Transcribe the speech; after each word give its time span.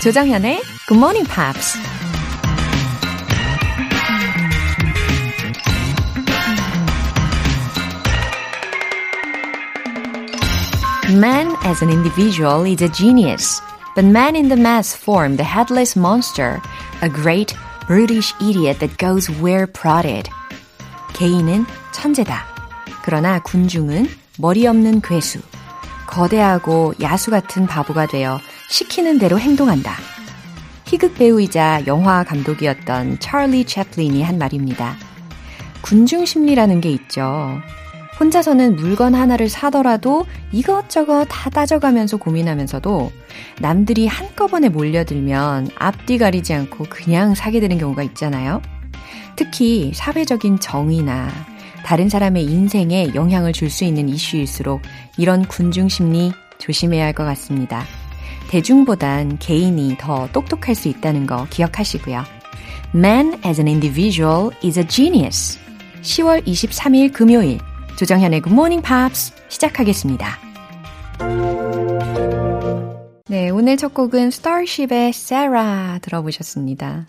조정현의 0.00 0.62
Good 0.88 0.98
Morning 0.98 1.28
Pops. 1.28 1.76
Man 11.12 11.54
as 11.64 11.82
an 11.82 11.90
individual 11.90 12.64
is 12.64 12.80
a 12.80 12.88
genius, 12.88 13.60
but 13.94 14.06
man 14.06 14.34
in 14.34 14.48
the 14.48 14.56
mass 14.56 14.96
form 14.96 15.36
the 15.36 15.44
headless 15.44 15.94
monster, 15.94 16.62
a 17.02 17.08
great 17.10 17.52
brutish 17.86 18.32
idiot 18.40 18.80
that 18.80 18.96
goes 18.96 19.28
where 19.28 19.66
prodded. 19.66 20.30
개인은 21.15 21.65
천재다. 21.93 22.45
그러나 23.03 23.39
군중은 23.39 24.07
머리 24.37 24.67
없는 24.67 25.01
괴수, 25.01 25.39
거대하고 26.07 26.93
야수 27.01 27.31
같은 27.31 27.65
바보가 27.67 28.07
되어 28.07 28.39
시키는 28.69 29.17
대로 29.17 29.39
행동한다. 29.39 29.95
희극 30.85 31.15
배우이자 31.15 31.83
영화 31.87 32.23
감독이었던 32.23 33.19
찰리 33.19 33.65
채플린이 33.65 34.23
한 34.23 34.37
말입니다. 34.37 34.95
군중 35.81 36.25
심리라는 36.25 36.81
게 36.81 36.91
있죠. 36.91 37.59
혼자서는 38.19 38.75
물건 38.75 39.15
하나를 39.15 39.49
사더라도 39.49 40.25
이것저것 40.51 41.25
다 41.29 41.49
따져가면서 41.49 42.17
고민하면서도 42.17 43.11
남들이 43.61 44.07
한꺼번에 44.07 44.69
몰려들면 44.69 45.69
앞뒤 45.75 46.17
가리지 46.17 46.53
않고 46.53 46.85
그냥 46.89 47.35
사게 47.35 47.59
되는 47.59 47.77
경우가 47.77 48.03
있잖아요. 48.03 48.61
특히 49.35 49.91
사회적인 49.93 50.59
정의나 50.59 51.29
다른 51.85 52.09
사람의 52.09 52.43
인생에 52.45 53.11
영향을 53.13 53.53
줄 53.53 53.69
수 53.69 53.83
있는 53.83 54.09
이슈일수록 54.09 54.81
이런 55.17 55.45
군중 55.47 55.89
심리 55.89 56.31
조심해야 56.57 57.05
할 57.05 57.13
것 57.13 57.23
같습니다. 57.25 57.83
대중보단 58.49 59.37
개인이 59.39 59.97
더 59.99 60.27
똑똑할 60.31 60.75
수 60.75 60.87
있다는 60.87 61.27
거 61.27 61.47
기억하시고요. 61.49 62.23
Man 62.95 63.39
as 63.45 63.59
an 63.59 63.67
individual 63.67 64.51
is 64.63 64.79
a 64.79 64.87
genius. 64.87 65.59
10월 66.01 66.45
23일 66.45 67.11
금요일 67.11 67.59
조정현의 67.97 68.41
Good 68.41 68.53
Morning 68.53 68.85
Pops 68.85 69.33
시작하겠습니다. 69.49 70.39
네, 73.27 73.49
오늘 73.49 73.75
첫 73.77 73.93
곡은 73.93 74.27
Starship의 74.27 75.09
Sarah 75.09 75.99
들어보셨습니다. 76.01 77.07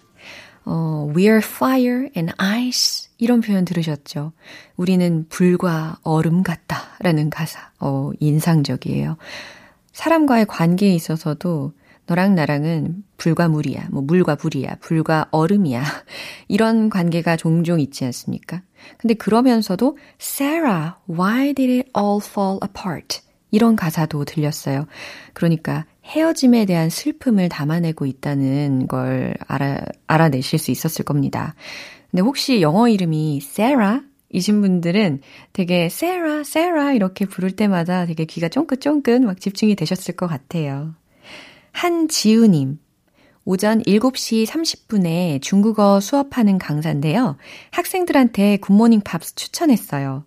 어, 0.66 1.10
We're 1.14 1.42
fire 1.42 2.10
and 2.16 2.32
ice 2.36 3.08
이런 3.18 3.40
표현 3.40 3.64
들으셨죠? 3.64 4.32
우리는 4.76 5.26
불과 5.28 5.98
얼음 6.02 6.42
같다 6.42 6.96
라는 7.00 7.30
가사. 7.30 7.70
어, 7.80 8.10
인상적이에요. 8.20 9.16
사람과의 9.92 10.46
관계에 10.46 10.92
있어서도 10.94 11.72
너랑 12.06 12.34
나랑은 12.34 13.02
불과 13.16 13.48
물이야, 13.48 13.88
뭐 13.90 14.02
물과 14.02 14.36
불이야, 14.36 14.76
불과 14.80 15.26
얼음이야. 15.30 15.82
이런 16.48 16.90
관계가 16.90 17.36
종종 17.36 17.80
있지 17.80 18.04
않습니까? 18.04 18.62
근데 18.98 19.14
그러면서도 19.14 19.96
Sarah, 20.20 20.94
why 21.08 21.52
did 21.54 21.72
it 21.72 21.90
all 21.96 22.20
fall 22.22 22.58
apart? 22.62 23.22
이런 23.50 23.74
가사도 23.74 24.24
들렸어요. 24.24 24.86
그러니까 25.32 25.86
헤어짐에 26.06 26.66
대한 26.66 26.88
슬픔을 26.88 27.48
담아내고 27.48 28.06
있다는 28.06 28.86
걸 28.86 29.34
알아, 29.46 29.80
알아내실 30.06 30.58
수 30.58 30.70
있었을 30.70 31.04
겁니다. 31.04 31.54
근데 32.10 32.22
혹시 32.22 32.60
영어 32.62 32.88
이름이 32.88 33.40
Sarah? 33.42 34.02
이신 34.30 34.60
분들은 34.60 35.20
되게 35.52 35.88
세라, 35.88 36.44
세라 36.44 36.92
이렇게 36.92 37.26
부를 37.26 37.52
때마다 37.52 38.06
되게 38.06 38.24
귀가 38.24 38.48
쫑긋쫑긋 38.48 39.22
막 39.22 39.40
집중이 39.40 39.76
되셨을 39.76 40.16
것 40.16 40.26
같아요. 40.26 40.94
한지우님. 41.72 42.78
오전 43.44 43.80
7시 43.82 44.44
30분에 44.46 45.40
중국어 45.40 46.00
수업하는 46.00 46.58
강사인데요. 46.58 47.36
학생들한테 47.70 48.56
굿모닝 48.56 49.02
팝스 49.02 49.36
추천했어요. 49.36 50.24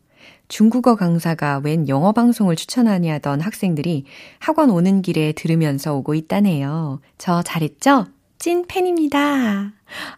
중국어 0.49 0.95
강사가 0.95 1.61
웬 1.63 1.87
영어 1.87 2.11
방송을 2.11 2.55
추천하냐던 2.55 3.39
학생들이 3.39 4.03
학원 4.39 4.71
오는 4.71 5.01
길에 5.01 5.31
들으면서 5.31 5.95
오고 5.95 6.15
있다네요. 6.15 6.99
저 7.19 7.41
잘했죠? 7.43 8.07
찐 8.39 8.65
팬입니다. 8.67 9.71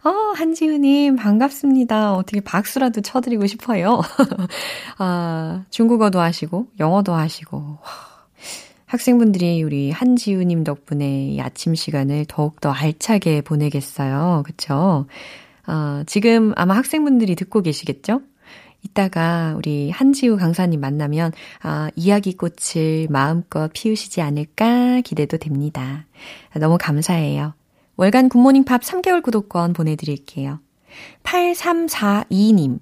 어, 0.03 0.09
한지우님, 0.35 1.17
반갑습니다. 1.17 2.13
어떻게 2.13 2.39
박수라도 2.39 3.01
쳐드리고 3.01 3.45
싶어요. 3.47 4.01
아, 4.99 5.65
중국어도 5.69 6.19
하시고, 6.19 6.67
영어도 6.79 7.13
하시고. 7.13 7.79
학생분들이 8.85 9.63
우리 9.63 9.91
한지우님 9.91 10.63
덕분에 10.63 11.29
이 11.29 11.41
아침 11.41 11.75
시간을 11.75 12.25
더욱더 12.27 12.71
알차게 12.71 13.41
보내겠어요. 13.41 14.43
그쵸? 14.45 15.07
아, 15.65 16.03
지금 16.07 16.53
아마 16.55 16.75
학생분들이 16.75 17.35
듣고 17.35 17.61
계시겠죠? 17.61 18.21
이따가 18.83 19.53
우리 19.57 19.89
한지우 19.89 20.37
강사님 20.37 20.79
만나면 20.79 21.31
아, 21.61 21.89
이야기꽃을 21.95 23.07
마음껏 23.09 23.69
피우시지 23.73 24.21
않을까 24.21 25.01
기대도 25.01 25.37
됩니다. 25.37 26.05
너무 26.59 26.77
감사해요. 26.79 27.53
월간 27.95 28.29
굿모닝 28.29 28.63
팝 28.63 28.81
3개월 28.81 29.21
구독권 29.21 29.73
보내드릴게요. 29.73 30.59
8342님. 31.23 32.79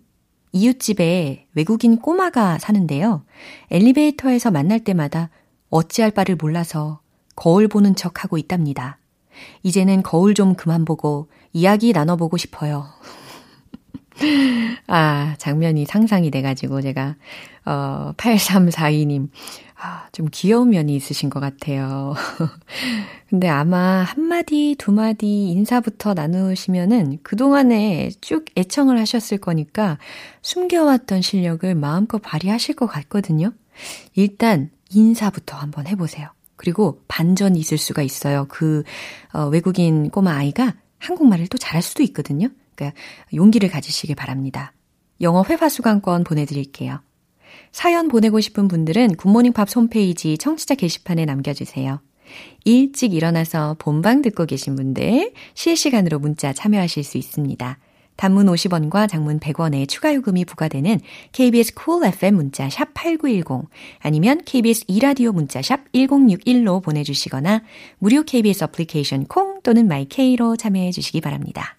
이웃집에 0.52 1.48
외국인 1.54 1.98
꼬마가 1.98 2.58
사는데요. 2.58 3.24
엘리베이터에서 3.70 4.50
만날 4.50 4.80
때마다 4.80 5.30
어찌할 5.70 6.12
바를 6.12 6.36
몰라서 6.36 7.02
거울 7.36 7.68
보는 7.68 7.96
척 7.96 8.24
하고 8.24 8.38
있답니다. 8.38 8.98
이제는 9.64 10.02
거울 10.04 10.34
좀 10.34 10.56
그만 10.56 10.86
보고 10.86 11.30
이야기 11.54 11.94
나눠보고 11.94 12.38
싶어요. 12.38 12.88
아, 14.88 15.36
장면이 15.38 15.86
상상이 15.86 16.32
돼가지고 16.32 16.82
제가, 16.82 17.16
어, 17.66 18.14
8342님, 18.18 19.30
아, 19.82 20.08
좀 20.12 20.28
귀여운 20.32 20.72
면이 20.72 20.96
있으신 20.96 21.30
것 21.30 21.40
같아요. 21.40 22.14
근데 23.30 23.48
아마 23.48 24.04
한마디, 24.04 24.76
두마디 24.78 25.50
인사부터 25.52 26.14
나누시면은 26.14 27.20
그동안에 27.24 28.10
쭉 28.20 28.46
애청을 28.58 29.00
하셨을 29.00 29.38
거니까 29.38 29.98
숨겨왔던 30.42 31.22
실력을 31.22 31.74
마음껏 31.76 32.20
발휘하실 32.20 32.76
것 32.76 32.88
같거든요. 32.88 33.54
일단 34.16 34.70
인사부터 34.92 35.56
한번 35.56 35.88
해보세요. 35.88 36.30
그리고 36.58 37.02
반전이 37.08 37.58
있을 37.58 37.78
수가 37.78 38.02
있어요. 38.02 38.46
그, 38.50 38.84
어, 39.32 39.46
외국인 39.46 40.10
꼬마 40.10 40.36
아이가 40.36 40.74
한국말을 40.98 41.48
또 41.48 41.58
잘할 41.58 41.82
수도 41.82 42.04
있거든요. 42.04 42.50
그러니까 42.80 43.00
용기를 43.34 43.70
가지시길 43.70 44.16
바랍니다. 44.16 44.74
영어 45.22 45.44
회화 45.44 45.68
수강권 45.68 46.24
보내드릴게요. 46.24 47.02
사연 47.72 48.08
보내고 48.08 48.40
싶은 48.40 48.68
분들은 48.68 49.16
굿모닝 49.16 49.54
팝 49.54 49.68
홈페이지 49.76 50.38
청취자 50.38 50.76
게시판에 50.76 51.26
남겨주세요. 51.26 52.00
일찍 52.64 53.14
일어나서 53.14 53.76
본방 53.80 54.22
듣고 54.22 54.46
계신 54.46 54.76
분들 54.76 55.34
실시간으로 55.56 56.20
문자 56.20 56.54
참여하실 56.54 57.04
수 57.04 57.18
있습니다. 57.18 57.78
단문 58.16 58.48
50원과 58.48 59.08
장문 59.08 59.40
100원의 59.40 59.88
추가 59.88 60.14
요금이 60.14 60.44
부과되는 60.44 61.00
KBS 61.32 61.74
cool 61.82 62.06
FM 62.06 62.36
문자 62.36 62.70
샵 62.70 62.94
8910 62.94 63.70
아니면 64.00 64.42
KBS 64.46 64.86
이라디오 64.88 65.32
문자 65.32 65.62
샵 65.62 65.90
1061로 65.94 66.84
보내 66.84 67.04
주시거나 67.04 67.64
무료 67.98 68.24
KBS 68.24 68.66
어플리케이션 68.66 69.26
콩 69.26 69.62
또는 69.64 69.88
마이케이로 69.88 70.58
참여해 70.58 70.92
주시기 70.92 71.22
바랍니다. 71.22 71.79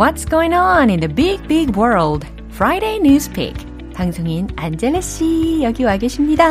What's 0.00 0.24
going 0.24 0.52
on 0.52 0.90
in 0.90 1.00
the 1.00 1.08
big, 1.08 1.46
big 1.48 1.76
world? 1.76 2.26
Friday 2.50 2.98
Newspeak. 2.98 3.54
방송인 3.94 4.48
안젤라 4.56 5.00
씨 5.00 5.60
여기 5.62 5.84
와 5.84 5.96
계십니다. 5.96 6.44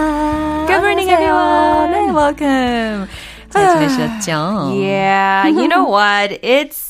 Good 0.67 0.79
morning, 0.81 1.09
everyone. 1.11 1.91
네, 1.91 2.11
welcome. 2.11 3.07
잘 3.49 3.69
지내셨죠? 3.87 4.73
Yeah, 4.75 5.47
you 5.47 5.67
know 5.67 5.85
what? 5.87 6.31
It's 6.43 6.88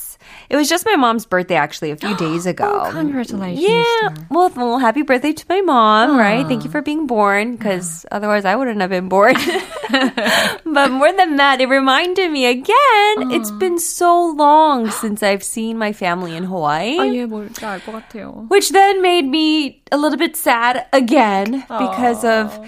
it 0.49 0.55
was 0.55 0.69
just 0.69 0.85
my 0.85 0.95
mom's 0.95 1.25
birthday 1.25 1.55
actually 1.55 1.91
a 1.91 1.95
few 1.95 2.15
days 2.17 2.45
ago. 2.45 2.83
Oh, 2.85 2.91
congratulations. 2.91 3.65
Yeah. 3.67 4.09
Well, 4.29 4.49
well, 4.55 4.79
happy 4.79 5.01
birthday 5.01 5.33
to 5.33 5.45
my 5.49 5.61
mom, 5.61 6.17
right? 6.17 6.45
Thank 6.45 6.63
you 6.63 6.69
for 6.69 6.81
being 6.81 7.07
born 7.07 7.55
because 7.55 8.05
otherwise 8.11 8.45
I 8.45 8.55
wouldn't 8.55 8.79
have 8.81 8.89
been 8.89 9.09
born. 9.09 9.35
but 10.65 10.91
more 10.91 11.11
than 11.11 11.37
that, 11.37 11.61
it 11.61 11.67
reminded 11.67 12.31
me 12.31 12.45
again, 12.45 13.31
it's 13.31 13.51
been 13.51 13.79
so 13.79 14.31
long 14.37 14.91
since 14.91 15.23
I've 15.23 15.43
seen 15.43 15.77
my 15.77 15.93
family 15.93 16.35
in 16.35 16.43
Hawaii. 16.43 16.97
아, 16.99 17.05
예, 17.07 17.25
뭘지 17.25 17.65
알것 17.65 17.85
같아요. 17.85 18.47
Which 18.49 18.69
then 18.71 19.01
made 19.01 19.25
me 19.27 19.81
a 19.91 19.97
little 19.97 20.17
bit 20.17 20.35
sad 20.35 20.85
again 20.93 21.65
because 21.69 22.23
of 22.23 22.59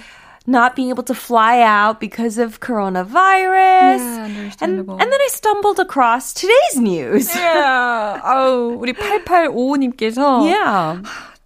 not 0.47 0.75
being 0.75 0.89
able 0.89 1.03
to 1.03 1.13
fly 1.13 1.61
out 1.61 1.99
because 1.99 2.37
of 2.37 2.59
coronavirus. 2.61 3.99
Yeah, 3.99 4.23
and, 4.25 4.37
understandable. 4.37 4.93
and 4.99 5.11
then 5.11 5.19
I 5.21 5.27
stumbled 5.29 5.79
across 5.79 6.33
today's 6.33 6.79
news. 6.79 7.33
Yeah. 7.35 8.21
아우, 8.23 8.77
우리 8.79 8.93
8855님께서 8.93 10.45
Yeah. 10.47 11.01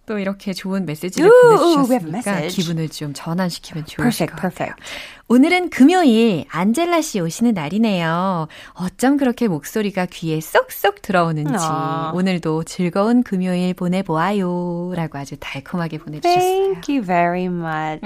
또 0.06 0.18
이렇게 0.18 0.52
좋은 0.52 0.84
메시지를 0.84 1.26
Ooh, 1.28 1.86
we 1.88 1.94
have 1.94 2.06
a 2.06 2.10
보내주셨으니까 2.10 2.10
message. 2.12 2.56
기분을 2.56 2.88
좀 2.90 3.12
전환시키면 3.14 3.86
좋을 3.86 4.04
Perfect, 4.04 4.34
것 4.34 4.42
같아요. 4.42 4.74
perfect. 4.74 4.82
오늘은 5.29 5.71
금요일 5.71 6.45
안젤라 6.49 7.01
씨 7.01 7.19
오시는 7.19 7.53
날이네요. 7.53 8.47
어쩜 8.75 9.17
그렇게 9.17 9.49
목소리가 9.49 10.05
귀에 10.05 10.39
쏙쏙 10.39 11.01
들어오는지 11.01 11.53
아. 11.59 12.13
오늘도 12.15 12.63
즐거운 12.63 13.23
금요일 13.23 13.73
보내보아요 13.73 14.93
라고 14.95 15.17
아주 15.17 15.35
달콤하게 15.37 15.97
보내주셨어요. 15.97 16.39
Thank 16.39 16.95
you 16.95 17.03
very 17.05 17.47
much. 17.47 17.99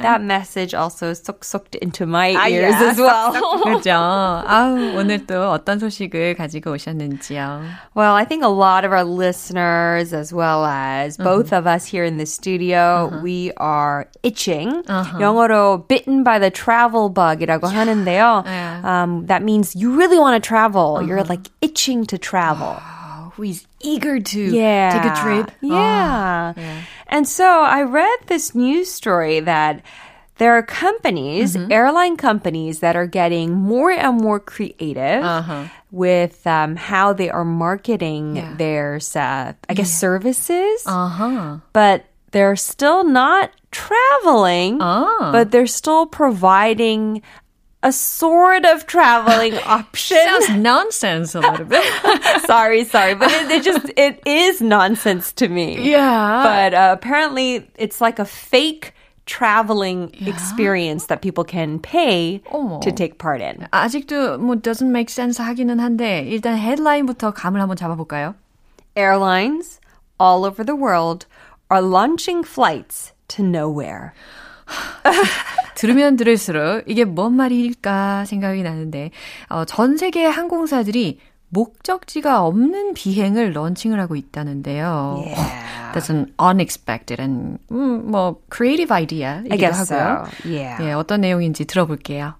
that 0.00 0.22
message 0.22 0.74
also 0.74 1.12
soaked 1.12 1.76
into 1.82 2.06
my 2.06 2.30
ears 2.48 2.72
yeah. 2.72 2.88
as 2.88 2.98
well. 2.98 3.32
그렇죠. 3.62 3.90
아우, 3.92 4.96
오늘 4.96 5.26
또 5.26 5.50
어떤 5.50 5.78
소식을 5.78 6.34
가지고 6.34 6.72
오셨는지요. 6.72 7.60
Well, 7.94 8.14
I 8.14 8.24
think 8.24 8.42
a 8.42 8.48
lot 8.48 8.86
of 8.86 8.92
our 8.92 9.04
listeners, 9.04 10.14
as 10.14 10.32
well 10.32 10.64
as 10.64 11.18
both 11.18 11.52
of 11.52 11.66
us 11.66 11.84
here 11.84 12.04
in 12.04 12.16
the 12.16 12.24
studio, 12.24 13.20
we 13.22 13.52
are 13.60 14.06
itching. 14.22 14.82
영어로 15.20 15.86
bitten 15.88 16.24
by 16.24 16.38
the 16.38 16.53
travel 16.53 17.09
bug이라고 17.09 17.65
하는데요. 17.65 18.45
Yeah. 18.45 18.81
Um, 18.85 19.25
that 19.25 19.41
means 19.41 19.73
you 19.75 19.97
really 19.97 20.19
want 20.19 20.37
to 20.37 20.45
travel. 20.45 21.01
You're 21.01 21.23
like 21.23 21.49
itching 21.61 22.05
to 22.05 22.17
travel. 22.19 22.77
Who 23.33 23.43
is 23.43 23.65
eager 23.79 24.19
to 24.19 24.39
yeah. 24.51 24.91
take 24.91 25.07
a 25.09 25.15
trip. 25.15 25.51
Yeah. 25.61 26.53
yeah. 26.57 26.81
And 27.07 27.25
so 27.25 27.45
I 27.47 27.81
read 27.81 28.17
this 28.27 28.53
news 28.53 28.91
story 28.91 29.39
that 29.39 29.81
there 30.37 30.53
are 30.55 30.63
companies, 30.63 31.55
airline 31.55 32.15
companies, 32.15 32.79
that 32.79 32.95
are 32.95 33.07
getting 33.07 33.55
more 33.55 33.91
and 33.91 34.19
more 34.19 34.39
creative 34.39 35.23
Uh-huh. 35.23 35.67
with 35.91 36.45
um, 36.47 36.75
how 36.75 37.11
they 37.13 37.29
are 37.29 37.43
marketing 37.43 38.35
Yeah. 38.37 38.53
their, 38.55 38.99
uh, 39.15 39.51
I 39.67 39.73
guess, 39.73 39.91
services. 39.91 40.83
Uh-huh. 40.87 41.59
But 41.71 42.05
they're 42.33 42.55
still 42.55 43.03
not 43.03 43.51
traveling, 43.71 44.77
Ah. 44.81 45.31
but 45.31 45.51
they're 45.51 45.67
still 45.67 46.05
providing 46.05 47.21
a 47.81 47.91
sort 47.93 48.65
of 48.65 48.85
traveling 48.87 49.55
option. 49.65 50.17
Sounds 50.25 50.49
nonsense 50.51 51.33
a 51.33 51.39
little 51.39 51.65
bit. 51.65 51.81
sorry, 52.45 52.83
sorry, 52.83 53.15
but 53.15 53.31
it, 53.31 53.49
it 53.51 53.63
just 53.63 53.87
it 53.95 54.19
is 54.25 54.59
nonsense 54.61 55.31
to 55.33 55.47
me. 55.47 55.79
yeah. 55.89 56.43
But 56.43 56.73
uh, 56.73 56.91
apparently, 56.97 57.65
it's 57.77 58.01
like 58.01 58.19
a 58.19 58.25
fake 58.25 58.93
traveling 59.25 60.09
experience 60.25 61.05
that 61.05 61.21
people 61.21 61.43
can 61.45 61.77
pay 61.79 62.41
어머. 62.51 62.81
to 62.81 62.91
take 62.91 63.17
part 63.17 63.39
in. 63.41 63.67
아직도 63.71 64.37
뭐 64.41 64.55
doesn't 64.59 64.91
make 64.91 65.09
sense 65.09 65.37
하기는 65.39 65.79
한데 65.79 66.25
일단 66.27 66.57
헤드라인부터 66.57 67.31
감을 67.33 67.61
한번 67.61 67.77
잡아볼까요? 67.77 68.35
Airlines 68.95 69.79
all 70.19 70.43
over 70.45 70.63
the 70.65 70.75
world 70.75 71.25
are 71.70 71.82
launching 71.82 72.44
flights 72.46 73.12
to 73.28 73.44
nowhere. 73.44 74.12
들으면 75.74 76.16
들을수록 76.16 76.84
이게 76.86 77.04
뭔 77.04 77.34
말일까 77.36 78.24
생각이 78.24 78.62
나는데 78.62 79.10
어, 79.50 79.64
전 79.64 79.96
세계 79.96 80.24
항공사들이 80.24 81.18
목적지가 81.50 82.44
없는 82.44 82.94
비행을 82.94 83.52
런칭을 83.52 84.00
하고 84.00 84.16
있다는데요. 84.16 85.22
Yeah. 85.24 85.92
That's 85.92 86.10
an 86.10 86.32
unexpected 86.40 87.20
and 87.20 87.58
음, 87.70 88.10
뭐 88.10 88.40
creative 88.52 88.92
idea이기도 88.92 89.52
I 89.52 89.58
guess 89.58 89.92
하고요. 89.92 90.24
so. 90.26 90.50
Yeah. 90.50 90.82
예, 90.84 90.92
어떤 90.92 91.20
내용인지 91.20 91.64
들어볼게요. 91.66 92.34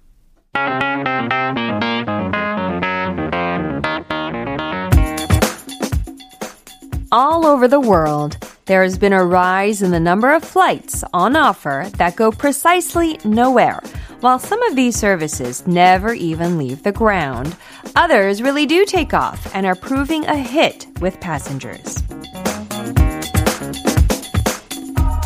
All 7.12 7.46
over 7.46 7.68
the 7.68 7.78
world, 7.80 8.36
there 8.65 8.83
has 8.83 8.97
been 8.97 9.13
a 9.13 9.23
rise 9.25 9.81
in 9.81 9.91
the 9.91 9.99
number 9.99 10.33
of 10.33 10.43
flights 10.43 11.03
on 11.13 11.35
offer 11.35 11.89
that 11.97 12.15
go 12.15 12.31
precisely 12.31 13.19
nowhere. 13.25 13.81
While 14.21 14.37
some 14.37 14.61
of 14.63 14.75
these 14.75 14.95
services 14.95 15.65
never 15.65 16.13
even 16.13 16.57
leave 16.57 16.83
the 16.83 16.91
ground, 16.91 17.55
others 17.95 18.41
really 18.41 18.65
do 18.65 18.85
take 18.85 19.13
off 19.13 19.49
and 19.55 19.65
are 19.65 19.75
proving 19.75 20.25
a 20.25 20.35
hit 20.35 20.87
with 21.01 21.19
passengers. 21.19 22.03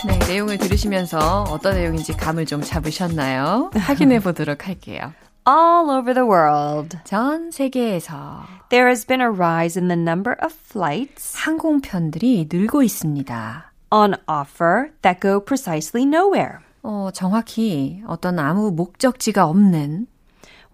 네, 0.05 0.19
내용을 0.27 0.57
들으시면서 0.57 1.45
어떤 1.49 1.75
내용인지 1.75 2.13
감을 2.13 2.45
좀 2.45 2.61
잡으셨나요? 2.61 3.71
확인해 3.75 4.19
보도록 4.19 4.67
할게요. 4.67 5.13
All 5.48 5.88
over 5.88 6.12
the 6.12 6.26
world, 6.26 6.98
전 7.04 7.50
세계에서 7.50 8.44
there 8.68 8.88
has 8.88 9.06
been 9.06 9.22
a 9.22 9.30
rise 9.30 9.78
in 9.78 9.88
the 9.88 9.96
number 9.96 10.36
of 10.42 10.52
flights 10.52 11.34
항공편들이 11.38 12.48
늘고 12.52 12.82
있습니다. 12.82 13.72
on 13.90 14.12
offer 14.28 14.90
that 15.00 15.20
go 15.20 15.40
precisely 15.40 16.04
nowhere. 16.04 16.58
어, 16.82 17.08
정확히 17.14 18.02
어떤 18.06 18.38
아무 18.38 18.70
목적지가 18.72 19.46
없는 19.46 20.06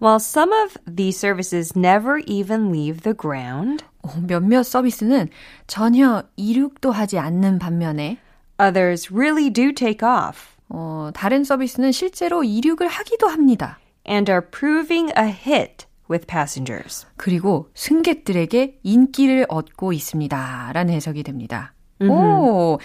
While 0.01 0.19
some 0.19 0.51
of 0.51 0.77
these 0.85 1.17
services 1.17 1.71
never 1.73 2.21
even 2.27 2.69
leave 2.69 2.99
the 3.03 3.15
ground, 3.15 3.85
어, 4.01 4.09
몇몇 4.27 4.63
서비스는 4.63 5.29
전혀 5.67 6.23
이륙도 6.35 6.91
하지 6.91 7.17
않는 7.17 7.59
반면에 7.59 8.17
others 8.61 9.09
really 9.09 9.49
do 9.49 9.71
take 9.71 10.05
off. 10.05 10.53
어, 10.67 11.11
다른 11.13 11.45
서비스는 11.45 11.93
실제로 11.93 12.43
이륙을 12.43 12.89
하기도 12.89 13.29
합니다. 13.29 13.79
And 14.05 14.29
are 14.29 14.41
proving 14.41 15.11
a 15.17 15.27
hit 15.27 15.85
with 16.09 16.27
passengers. 16.27 17.05
그리고 17.17 17.69
승객들에게 17.73 18.79
인기를 18.83 19.45
얻고 19.49 19.93
있습니다. 19.93 20.71
라는 20.73 20.93
해석이 20.93 21.23
됩니다. 21.23 21.73
오, 22.01 22.77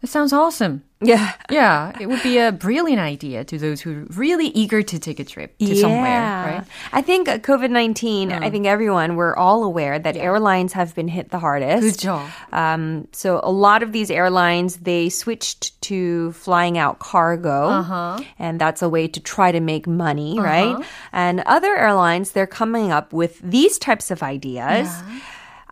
that 0.00 0.06
sounds 0.06 0.34
awesome. 0.34 0.82
Yeah. 1.00 1.32
Yeah, 1.50 1.92
it 2.00 2.06
would 2.06 2.22
be 2.22 2.38
a 2.38 2.50
brilliant 2.52 3.00
idea 3.00 3.44
to 3.44 3.58
those 3.58 3.80
who 3.80 4.02
are 4.02 4.06
really 4.16 4.48
eager 4.48 4.82
to 4.82 4.98
take 4.98 5.20
a 5.20 5.24
trip 5.24 5.56
to 5.58 5.74
somewhere, 5.76 6.20
right? 6.58 6.64
I 6.92 7.02
think 7.02 7.28
uh, 7.28 7.38
COVID 7.38 7.70
19, 7.70 8.32
I 8.32 8.50
think 8.50 8.66
everyone, 8.66 9.16
we're 9.16 9.36
all 9.36 9.64
aware 9.64 9.98
that 9.98 10.16
airlines 10.16 10.72
have 10.72 10.94
been 10.94 11.08
hit 11.08 11.30
the 11.30 11.38
hardest. 11.38 12.00
그죠. 12.00 12.20
Um, 12.52 13.06
so 13.12 13.40
a 13.42 13.50
lot 13.50 13.82
of 13.82 13.92
these 13.92 14.10
airlines, 14.10 14.78
they 14.78 15.08
switched 15.08 15.80
to 15.82 16.32
flying 16.32 16.76
out 16.78 16.98
cargo. 16.98 17.68
Uh-huh. 17.68 18.20
And 18.38 18.60
that's 18.60 18.82
a 18.82 18.88
way 18.88 19.06
to 19.08 19.20
try 19.20 19.52
to 19.52 19.60
make 19.60 19.86
money, 19.86 20.38
right? 20.38 20.76
And 21.12 21.40
other 21.46 21.76
airlines, 21.76 22.32
they're 22.32 22.46
coming 22.46 22.90
up 22.92 23.12
with 23.12 23.38
these 23.40 23.78
types 23.78 24.10
of 24.10 24.22
ideas. 24.22 24.90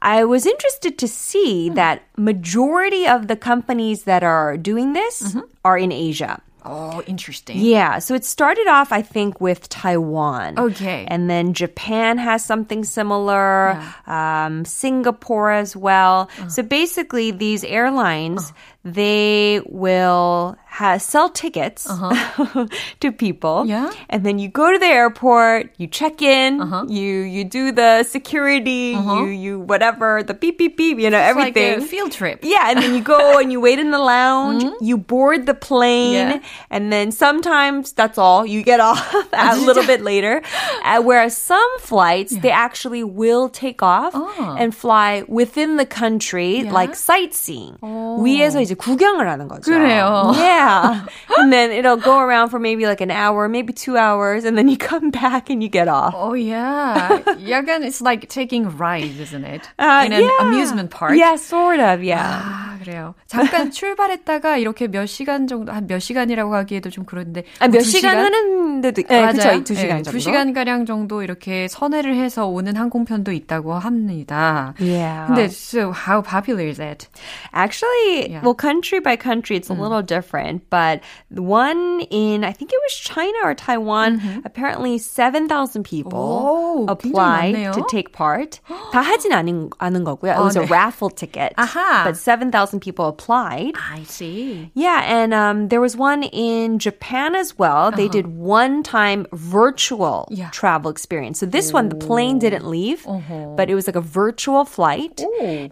I 0.07 0.23
was 0.23 0.47
interested 0.47 0.99
to 0.99 1.09
see 1.09 1.69
that 1.71 2.03
majority 2.17 3.09
of 3.09 3.27
the 3.27 3.35
companies 3.35 4.05
that 4.05 4.23
are 4.23 4.57
doing 4.57 4.93
this 4.93 5.37
are 5.65 5.77
in 5.77 5.91
Asia. 5.91 6.41
Oh, 6.65 7.03
interesting. 7.07 7.59
Yeah, 7.61 7.99
so 7.99 8.15
it 8.15 8.25
started 8.25 8.67
off, 8.67 8.91
I 8.93 9.03
think, 9.03 9.41
with 9.41 9.69
Taiwan. 9.69 10.59
Okay. 10.59 11.07
And 11.09 11.31
then 11.31 11.55
Japan 11.55 12.19
has 12.19 12.45
something 12.45 12.83
similar, 12.83 13.83
um, 14.07 14.65
Singapore 14.65 15.51
as 15.51 15.77
well. 15.77 16.29
Uh. 16.41 16.49
So 16.49 16.63
basically, 16.63 17.31
these 17.31 17.63
airlines, 17.63 18.53
they 18.86 19.62
will 19.70 20.56
ha- 20.66 20.98
sell 20.98 21.30
tickets 21.30 21.86
to 23.00 23.12
people. 23.12 23.62
Uh-huh. 23.62 23.66
Yeah. 23.68 23.92
And 24.10 24.25
then 24.25 24.40
you 24.40 24.50
go 24.50 24.72
to 24.72 24.80
the 24.80 24.88
airport, 24.90 25.70
you 25.78 25.86
check 25.86 26.22
in, 26.24 26.58
you, 26.90 27.22
you 27.22 27.44
do 27.46 27.72
the 27.72 28.01
security, 28.04 28.98
you, 28.98 29.25
you, 29.28 29.60
whatever, 29.60 30.24
the 30.24 30.34
beep, 30.34 30.58
beep, 30.58 30.78
beep, 30.78 30.98
you 31.00 31.10
know, 31.10 31.18
Uh-huh. 31.20 31.30
It's 31.30 31.38
everything. 31.38 31.74
like 31.80 31.84
a 31.84 31.86
field 31.86 32.12
trip. 32.12 32.40
Yeah, 32.42 32.72
and 32.72 32.82
then 32.82 32.96
you 32.96 33.01
go 33.04 33.38
and 33.38 33.51
you 33.51 33.62
wait 33.62 33.78
in 33.78 33.92
the 33.92 34.00
lounge, 34.01 34.66
you 34.82 34.98
board 34.98 35.46
the 35.46 35.54
plane, 35.54 36.42
Yeah. 36.42 36.42
and 36.72 36.92
then 36.92 37.12
sometimes 37.12 37.94
that's 37.94 38.18
all. 38.18 38.46
You 38.46 38.63
get 38.63 38.80
off 38.80 38.98
a 39.34 39.58
little 39.58 39.86
bit 39.86 40.01
later. 40.01 40.42
Uh, 40.84 41.01
whereas 41.04 41.38
some 41.38 41.70
flights, 41.80 42.36
they 42.42 42.50
actually 42.50 43.04
will 43.04 43.48
take 43.50 43.84
off 43.84 44.16
and 44.58 44.74
fly 44.74 45.24
within 45.28 45.78
the 45.78 45.86
country, 45.86 46.63
like 46.63 46.96
sightseeing. 46.96 47.78
위에서 47.82 48.60
이제 48.62 48.75
구경을 48.76 49.28
하는 49.28 49.49
거죠. 49.49 49.73
그래요. 49.73 50.33
Yeah. 50.37 51.02
and 51.38 51.52
then 51.52 51.71
it'll 51.73 51.97
go 51.97 52.18
around 52.18 52.50
for 52.50 52.59
maybe 52.61 52.87
like 52.87 53.00
an 53.00 53.11
hour, 53.11 53.49
maybe 53.49 53.73
two 53.73 53.97
hours, 53.97 54.45
and 54.45 54.56
then 54.56 54.68
you 54.68 54.76
come 54.78 55.11
back 55.11 55.50
and 55.50 55.62
you 55.62 55.68
get 55.68 55.88
off. 55.88 56.14
Oh 56.16 56.35
yeah. 56.35 57.21
약간 57.49 57.83
it's 57.83 58.00
like 58.00 58.28
taking 58.28 58.68
rides, 58.76 59.18
isn't 59.21 59.45
it? 59.45 59.68
Uh, 59.78 60.04
In 60.06 60.12
an 60.12 60.23
yeah. 60.23 60.30
amusement 60.40 60.90
park. 60.90 61.16
Yeah, 61.16 61.37
sort 61.37 61.80
of. 61.80 62.02
Yeah. 62.04 62.23
아, 62.23 62.78
그래요. 62.83 63.14
잠깐 63.26 63.71
출발했다가 63.71 64.56
이렇게 64.59 64.87
몇 64.88 65.06
시간 65.06 65.47
정도, 65.47 65.73
한 65.73 65.87
몇 65.87 65.99
시간이라고 66.00 66.54
하기에도 66.54 66.90
좀 66.90 67.04
그런데. 67.04 67.45
아, 67.61 67.68
몇두 67.68 67.85
시간 67.85 68.18
하는 68.18 68.80
데도 68.80 69.02
네, 69.02 69.09
네, 69.23 69.33
그쵸, 69.33 69.45
맞아요. 69.49 69.64
두 69.64 69.75
시간 69.75 69.97
네, 69.99 70.02
정도. 70.02 70.11
두 70.11 70.18
시간 70.21 70.52
가량 70.52 70.85
정도 70.87 71.23
이렇게 71.23 71.68
선회를 71.68 72.16
해서 72.16 72.47
오는 72.47 72.75
항공편도 72.76 73.33
있다고 73.33 73.75
합니다. 73.75 74.75
Yeah. 74.80 75.26
근데 75.28 75.45
so 75.47 75.92
how 75.92 76.23
popular 76.23 76.66
is 76.66 76.80
it? 76.80 77.09
Actually, 77.54 78.30
Yeah. 78.30 78.42
well, 78.42 78.54
country 78.66 79.00
by 79.00 79.16
country, 79.16 79.56
it's 79.56 79.70
a 79.70 79.74
little 79.74 80.01
different. 80.01 80.70
But 80.70 81.01
the 81.30 81.42
one 81.42 82.01
in, 82.10 82.44
I 82.44 82.51
think 82.51 82.72
it 82.74 82.80
was 82.84 82.94
China 82.96 83.38
or 83.44 83.54
Taiwan, 83.54 84.42
apparently 84.46 84.98
7,000 84.98 85.84
people 85.84 86.12
오, 86.18 86.86
applied 86.90 87.54
굉장히 87.56 87.72
많네요. 87.72 87.74
to 87.74 87.84
take 87.90 88.12
part. 88.12 88.60
다 88.92 89.01
하진 89.01 89.32
않은, 89.32 89.70
않은 89.80 90.04
거고요. 90.04 90.36
It 90.36 90.44
was 90.44 90.56
a 90.58 90.62
네. 90.66 90.70
raffle 90.70 91.10
ticket. 91.10 91.54
아하. 91.58 92.04
But 92.04 92.18
7,000 92.18 92.80
people 92.80 93.08
applied. 93.08 93.74
I 93.78 94.04
see. 94.04 94.72
Yeah, 94.74 95.01
and 95.06 95.34
um, 95.34 95.68
there 95.70 95.82
was 95.82 95.96
one 95.96 96.24
in 96.24 96.80
Japan 96.80 97.36
as 97.36 97.58
well. 97.58 97.92
They 97.92 98.08
did 98.08 98.28
one-time 98.28 99.28
virtual 99.34 100.28
Yeah. 100.30 100.50
travel 100.51 100.92
experience. 100.92 101.40
So 101.40 101.46
this 101.46 101.72
one, 101.74 101.90
the 101.90 101.96
plane 101.96 102.40
didn't 102.40 102.66
leave, 102.68 103.06
but 103.58 103.70
it 103.70 103.75
was 103.75 103.88
like 103.88 103.96
a 103.96 104.01
virtual 104.04 104.66
flight. 104.66 105.22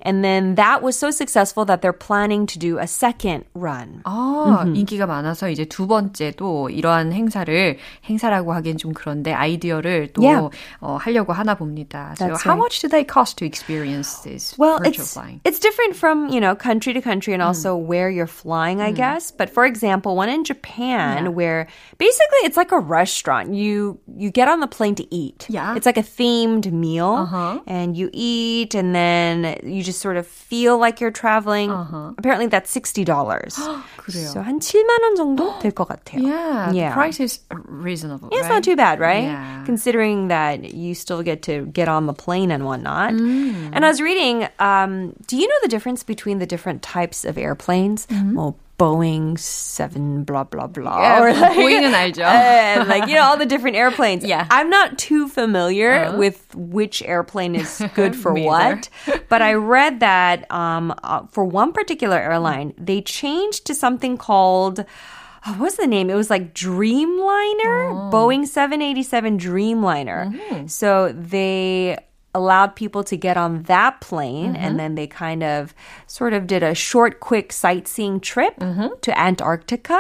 And 0.02 0.24
then 0.24 0.56
that 0.56 0.82
was 0.82 0.98
so 0.98 1.12
successful 1.12 1.66
that 1.66 1.82
they're 1.82 1.94
planning 1.94 2.46
to 2.48 2.60
do 2.60 2.73
a 2.80 2.84
second 2.88 3.46
run. 3.56 4.02
아, 4.06 4.64
인기가 4.74 5.06
많아서 5.06 5.50
이제 5.50 5.66
두 5.66 5.88
번째도 5.88 6.70
이러한 6.70 7.12
행사를 7.14 7.78
행사라고 8.06 8.54
하기엔 8.54 8.78
좀 8.78 8.94
그런데 8.94 9.34
아이디어를 9.34 10.14
또 10.14 10.22
Yeah. 10.24 10.50
어, 10.82 10.98
하려고 11.00 11.34
하나 11.34 11.56
봅니다. 11.56 12.14
So 12.18 12.26
That's 12.28 12.44
how 12.44 12.56
right. 12.56 12.60
much 12.60 12.82
do 12.82 12.88
they 12.90 13.04
cost 13.06 13.38
to 13.40 13.46
experience 13.46 14.22
this 14.24 14.56
Well, 14.58 14.80
virtual 14.80 15.04
it's 15.04 15.14
flying? 15.14 15.42
it's 15.44 15.60
different 15.60 15.96
from 15.96 16.30
you 16.30 16.40
know 16.40 16.56
country 16.56 16.94
to 16.94 17.02
country 17.02 17.34
and 17.34 17.42
also 17.44 17.76
where 17.76 18.10
you're 18.10 18.28
flying, 18.30 18.82
I 18.82 18.92
guess. 18.92 19.32
But 19.32 19.50
for 19.50 19.66
example, 19.66 20.16
one 20.16 20.30
in 20.30 20.44
Japan 20.44 21.34
where 21.36 21.68
basically 21.98 22.42
it's 22.48 22.58
like 22.58 22.72
a 22.72 22.80
restaurant. 22.80 23.54
You 23.54 24.00
you 24.18 24.32
get 24.32 24.48
on 24.48 24.60
the 24.60 24.68
plane 24.68 24.96
to 24.96 25.06
eat. 25.14 25.46
Yeah. 25.50 25.76
it's 25.76 25.86
like 25.86 25.98
a 25.98 26.04
themed 26.04 26.72
meal, 26.72 27.28
Uh-huh. 27.28 27.60
and 27.68 27.96
you 27.98 28.10
eat, 28.14 28.74
and 28.76 28.94
then 28.96 29.58
you 29.64 29.84
just 29.84 30.00
sort 30.02 30.18
of 30.18 30.26
feel 30.28 30.78
like 30.78 31.00
you're 31.02 31.12
traveling. 31.12 31.70
Apparently, 32.18 32.48
that's 32.48 32.63
sixty 32.66 33.04
dollars. 33.04 33.56
그래요. 33.98 34.32
so 34.32 34.40
한 34.42 34.60
7만 34.60 35.04
원 35.04 35.16
정도 35.16 35.60
될 35.60 35.72
것 35.72 35.88
같아요. 35.88 36.24
Yeah, 36.24 36.72
the 36.72 36.78
Yeah. 36.78 36.94
price 36.94 37.20
is 37.20 37.40
reasonable. 37.68 38.30
Yeah, 38.32 38.40
it's 38.40 38.48
right? 38.50 38.56
not 38.56 38.64
too 38.64 38.76
bad, 38.76 39.00
right? 39.00 39.24
Yeah. 39.28 39.64
Considering 39.66 40.30
that 40.30 40.74
you 40.74 40.96
still 40.96 41.22
get 41.22 41.42
to 41.44 41.66
get 41.74 41.88
on 41.90 42.08
the 42.08 42.14
plane 42.14 42.52
and 42.52 42.66
whatnot. 42.66 43.14
Mm. 43.14 43.72
And 43.74 43.86
I 43.86 43.90
was 43.90 44.00
reading, 44.02 44.48
um, 44.60 45.14
do 45.28 45.36
you 45.38 45.48
know 45.48 45.60
the 45.62 45.68
difference 45.70 46.04
between 46.04 46.40
the 46.40 46.46
different 46.48 46.82
types 46.82 47.26
of 47.26 47.38
airplanes? 47.38 48.08
Well, 48.10 48.56
Boeing 48.79 49.39
7 49.39 50.25
blah 50.25 50.45
blah 50.45 50.67
blah 50.67 51.01
yeah, 51.01 51.23
or 51.23 51.33
like, 51.33 51.53
Boeing 51.53 51.83
and 51.83 52.89
like 52.89 53.07
you 53.07 53.15
know 53.15 53.23
all 53.23 53.37
the 53.37 53.47
different 53.47 53.77
airplanes. 53.77 54.25
Yeah. 54.25 54.47
I'm 54.51 54.69
not 54.69 54.99
too 54.99 55.29
familiar 55.29 56.07
uh, 56.07 56.17
with 56.17 56.55
which 56.55 57.03
airplane 57.03 57.55
is 57.55 57.83
good 57.95 58.17
for 58.17 58.35
what, 58.35 58.89
but 59.29 59.43
I 59.43 59.55
read 59.55 60.01
that 60.01 60.51
um, 60.51 60.95
uh, 61.03 61.27
for 61.27 61.45
one 61.45 61.73
particular 61.73 62.19
airline, 62.19 62.75
they 62.77 63.01
changed 63.01 63.67
to 63.67 63.75
something 63.75 64.17
called 64.17 64.81
uh, 64.81 65.53
what 65.55 65.61
was 65.61 65.77
the 65.77 65.87
name? 65.87 66.11
It 66.11 66.15
was 66.15 66.31
like 66.31 66.55
Dreamliner, 66.55 67.93
oh. 67.93 68.11
Boeing 68.13 68.47
787 68.47 69.39
Dreamliner. 69.39 70.35
Mm-hmm. 70.35 70.67
So 70.67 71.13
they 71.13 71.99
allowed 72.36 72.76
people 72.76 73.04
to 73.04 73.18
get 73.18 73.38
on 73.38 73.64
that 73.64 74.02
plane 74.02 74.56
and 74.56 74.80
then 74.80 74.94
they 74.94 75.08
kind 75.08 75.42
of 75.42 75.74
sort 76.06 76.32
of 76.32 76.46
did 76.46 76.62
a 76.62 76.76
short 76.76 77.20
quick 77.20 77.52
sightseeing 77.52 78.20
trip 78.20 78.54
to 79.02 79.12
Antarctica 79.20 80.00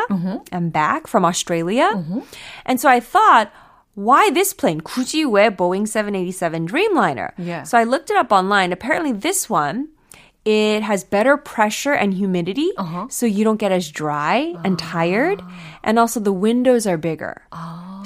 and 0.51 0.71
back 0.71 1.07
from 1.07 1.25
Australia. 1.25 1.89
And 2.65 2.79
so 2.79 2.87
I 2.87 2.99
thought 2.99 3.51
why 3.95 4.29
this 4.29 4.53
plane? 4.53 4.79
굳이 4.79 5.25
왜 5.25 5.49
Boeing 5.49 5.87
787 5.87 6.67
Dreamliner? 6.67 7.31
Yeah. 7.37 7.63
So 7.63 7.77
I 7.77 7.83
looked 7.83 8.09
it 8.11 8.15
up 8.15 8.31
online. 8.31 8.71
Apparently 8.71 9.11
this 9.11 9.49
one 9.49 9.89
it 10.45 10.83
has 10.83 11.03
better 11.03 11.35
pressure 11.35 11.91
and 11.91 12.13
humidity, 12.13 12.71
so 13.09 13.25
you 13.25 13.43
don't 13.43 13.59
get 13.59 13.73
as 13.73 13.91
dry 13.91 14.55
and 14.63 14.79
tired. 14.79 15.43
And 15.83 15.99
also 15.99 16.19
the 16.21 16.31
windows 16.31 16.87
are 16.87 16.97
bigger, 16.97 17.41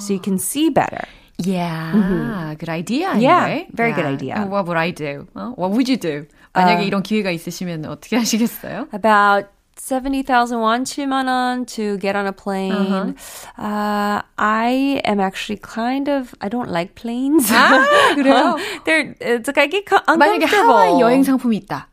so 0.00 0.12
you 0.12 0.18
can 0.18 0.38
see 0.38 0.68
better. 0.68 1.06
Yeah, 1.38 2.54
good 2.58 2.68
idea. 2.68 3.14
Yeah, 3.18 3.44
anyway. 3.44 3.66
very 3.72 3.92
good 3.92 4.04
Yeah. 4.04 4.14
idea. 4.14 4.34
And 4.36 4.50
What 4.50 4.66
would 4.66 4.76
I 4.78 4.92
do? 4.92 5.26
어? 5.34 5.54
What 5.56 5.72
would 5.72 5.88
you 5.88 5.96
do? 5.98 6.26
만약에 6.54 6.84
이런 6.84 7.02
기회가 7.02 7.30
있으시면 7.30 7.84
어떻게 7.86 8.16
하시겠어요? 8.16 8.86
About 8.94 9.48
70,000 9.76 10.60
won, 10.60 10.84
7만 10.84 11.26
원 11.26 11.66
to 11.66 11.98
get 11.98 12.14
on 12.16 12.26
a 12.26 12.32
plane. 12.32 13.16
uh 13.58 14.22
I 14.38 15.02
am 15.04 15.18
actually 15.18 15.58
kind 15.60 16.08
of, 16.08 16.32
I 16.40 16.48
don't 16.48 16.70
like 16.70 16.94
planes. 16.94 17.50
아, 17.50 18.14
그래요? 18.14 18.56
They're, 18.86 19.14
it's 19.20 19.48
like, 19.48 19.58
I 19.58 19.66
get 19.66 19.84
만약에 19.90 20.44
uncomfortable. 20.46 20.74
하와이 20.74 21.00
여행 21.00 21.24
상품이 21.24 21.56
있다. 21.56 21.87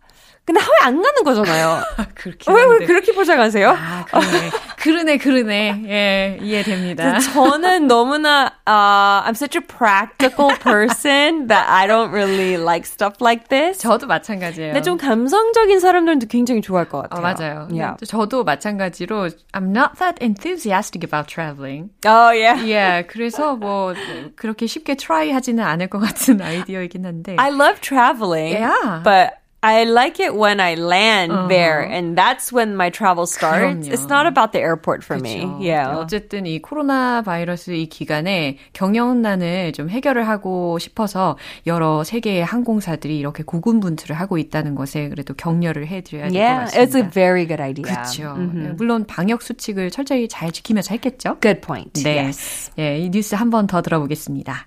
근데 0.47 0.61
하와이 0.61 0.79
안 0.83 1.03
가는 1.03 1.25
거잖아요. 1.25 1.83
그렇게 2.15 2.53
왜, 2.53 2.65
왜 2.79 2.87
그렇게 2.87 3.13
포장하세요? 3.13 3.69
아, 3.69 4.05
그러네. 4.07 4.51
그러네, 4.79 5.19
그러네. 5.19 5.83
예, 5.89 6.39
이해됩니다. 6.41 7.19
저는 7.19 7.89
너무나 7.89 8.53
uh, 8.65 9.27
I'm 9.27 9.35
such 9.35 9.59
a 9.59 9.61
practical 9.61 10.57
person 10.61 11.49
that 11.49 11.67
I 11.69 11.89
don't 11.89 12.13
really 12.13 12.57
like 12.57 12.87
stuff 12.87 13.15
like 13.21 13.49
this. 13.49 13.79
저도 13.79 14.07
마찬가지예요. 14.07 14.73
근데 14.73 14.83
좀 14.83 14.97
감성적인 14.97 15.81
사람들도 15.81 16.29
굉장히 16.29 16.61
좋아할 16.63 16.89
것 16.89 16.99
어, 16.99 17.21
같아요. 17.21 17.67
맞아요. 17.67 17.69
Yeah. 17.73 17.97
저도 18.07 18.45
마찬가지로 18.45 19.31
I'm 19.53 19.75
not 19.75 19.99
that 19.99 20.23
enthusiastic 20.23 21.03
about 21.03 21.27
traveling. 21.27 21.91
Oh 22.07 22.31
yeah. 22.31 22.63
예, 22.71 23.05
그래서 23.09 23.57
뭐 23.57 23.95
그렇게 24.37 24.69
쉽게 24.69 24.95
try 24.95 25.33
하지는 25.33 25.65
않을 25.65 25.89
것 25.89 25.99
같은 25.99 26.41
아이디어이긴 26.41 27.05
한데. 27.05 27.35
I 27.37 27.51
love 27.51 27.81
traveling. 27.81 28.53
Yeah. 28.55 29.03
But 29.03 29.43
I 29.67 29.83
like 29.83 30.21
it 30.23 30.33
when 30.33 30.61
I 30.61 30.77
land 30.77 31.51
there, 31.51 31.83
and 31.83 32.15
that's 32.17 32.53
when 32.53 32.77
my 32.77 32.89
travel 32.91 33.27
starts. 33.27 33.89
그럼요. 33.89 33.93
It's 33.93 34.07
not 34.09 34.27
about 34.27 34.53
the 34.53 34.61
airport 34.63 35.03
for 35.03 35.19
me. 35.21 35.41
그렇죠. 35.43 35.59
Yeah. 35.61 35.99
어쨌든 35.99 36.47
이 36.47 36.61
코로나 36.63 37.21
바이러스 37.23 37.73
이 37.73 37.89
기간에 37.89 38.59
경영난을 38.75 39.73
좀 39.73 39.91
해결을 39.91 40.29
하고 40.29 40.79
싶어서 40.79 41.37
여러 41.67 42.05
세계의 42.05 42.45
항공사들이 42.45 43.19
이렇게 43.19 43.43
고군분투를 43.43 44.15
하고 44.15 44.39
있다는 44.39 44.77
것에 44.77 45.09
그래도 45.09 45.35
격려를 45.35 45.89
해드려야 45.89 46.29
될것 46.29 46.37
Yeah, 46.37 46.71
같습니다. 46.71 46.79
it's 46.87 46.95
a 46.95 47.11
very 47.11 47.47
good 47.49 47.61
idea. 47.61 47.83
그렇죠. 47.93 48.37
예, 48.39 48.69
물론 48.77 49.05
방역 49.05 49.43
수칙을 49.43 49.91
철저히 49.91 50.29
잘 50.29 50.53
지키면서 50.53 50.95
했겠죠. 50.95 51.39
Good 51.41 51.61
point. 51.61 52.05
네. 52.05 52.23
Yes. 52.23 52.71
예, 52.79 52.99
이 53.01 53.11
뉴스 53.11 53.35
한 53.35 53.51
번 53.51 53.67
더 53.67 53.83
들어보겠습니다. 53.83 54.67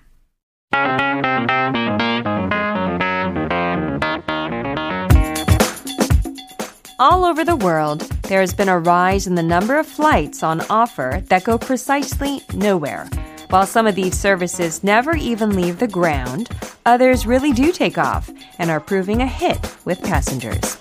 All 7.00 7.24
over 7.24 7.46
the 7.46 7.56
world, 7.56 8.00
there 8.24 8.42
has 8.42 8.52
been 8.52 8.68
a 8.68 8.78
rise 8.78 9.26
in 9.26 9.34
the 9.34 9.42
number 9.42 9.78
of 9.78 9.86
flights 9.86 10.42
on 10.42 10.60
offer 10.68 11.22
that 11.28 11.44
go 11.44 11.56
precisely 11.56 12.42
nowhere. 12.52 13.08
While 13.48 13.64
some 13.64 13.86
of 13.86 13.94
these 13.94 14.20
services 14.20 14.84
never 14.84 15.16
even 15.16 15.56
leave 15.56 15.78
the 15.78 15.88
ground, 15.88 16.50
others 16.84 17.24
really 17.24 17.52
do 17.52 17.72
take 17.72 17.96
off 17.96 18.30
and 18.58 18.70
are 18.70 18.80
proving 18.80 19.22
a 19.22 19.26
hit 19.26 19.74
with 19.86 20.02
passengers. 20.02 20.76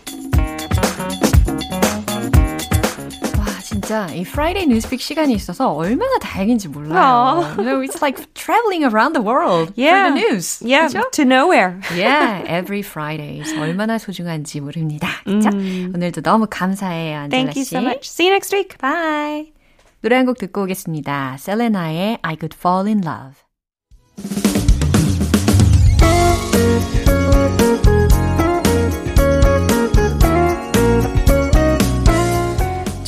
진짜 3.89 4.05
이 4.13 4.21
Friday 4.21 4.65
Newspeak 4.67 5.01
시간이 5.03 5.33
있어서 5.33 5.71
얼마나 5.73 6.19
다행인지 6.19 6.67
몰라요. 6.67 7.41
You 7.57 7.63
know, 7.65 7.81
it's 7.81 8.03
like 8.03 8.21
traveling 8.35 8.83
around 8.85 9.13
the 9.17 9.25
world 9.25 9.73
Yeah. 9.75 10.09
for 10.09 10.13
the 10.13 10.29
news. 10.29 10.61
Yeah, 10.63 10.85
그죠? 10.85 11.09
to 11.13 11.23
nowhere. 11.25 11.81
Yeah, 11.97 12.43
every 12.45 12.81
Fridays 12.83 13.51
얼마나 13.57 13.97
소중한지 13.97 14.61
모릅니다. 14.61 15.07
그죠? 15.25 15.49
오늘도 15.49 16.21
너무 16.21 16.45
감사해요, 16.47 17.17
안젤라 17.17 17.29
Thank 17.31 17.57
you 17.57 17.65
씨. 17.65 17.69
so 17.75 17.81
much. 17.81 18.05
See 18.07 18.27
you 18.27 18.31
next 18.31 18.53
week. 18.53 18.77
Bye. 18.77 19.53
노래 20.03 20.17
한 20.17 20.27
곡 20.27 20.37
듣고 20.37 20.61
오겠습니다. 20.69 21.37
셀레나의 21.39 22.19
I 22.21 22.35
Could 22.39 22.55
Fall 22.55 22.85
in 22.85 23.01
Love. 23.03 24.68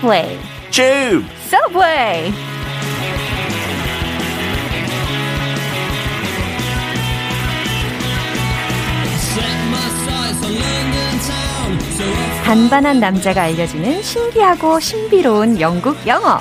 Subway. 0.00 0.38
Tube. 0.70 1.26
Subway. 1.44 2.32
반반한 12.46 12.98
남자가 12.98 13.42
알려주는 13.42 14.00
신기하고 14.00 14.80
신비로운 14.80 15.60
영국 15.60 16.06
영어. 16.06 16.38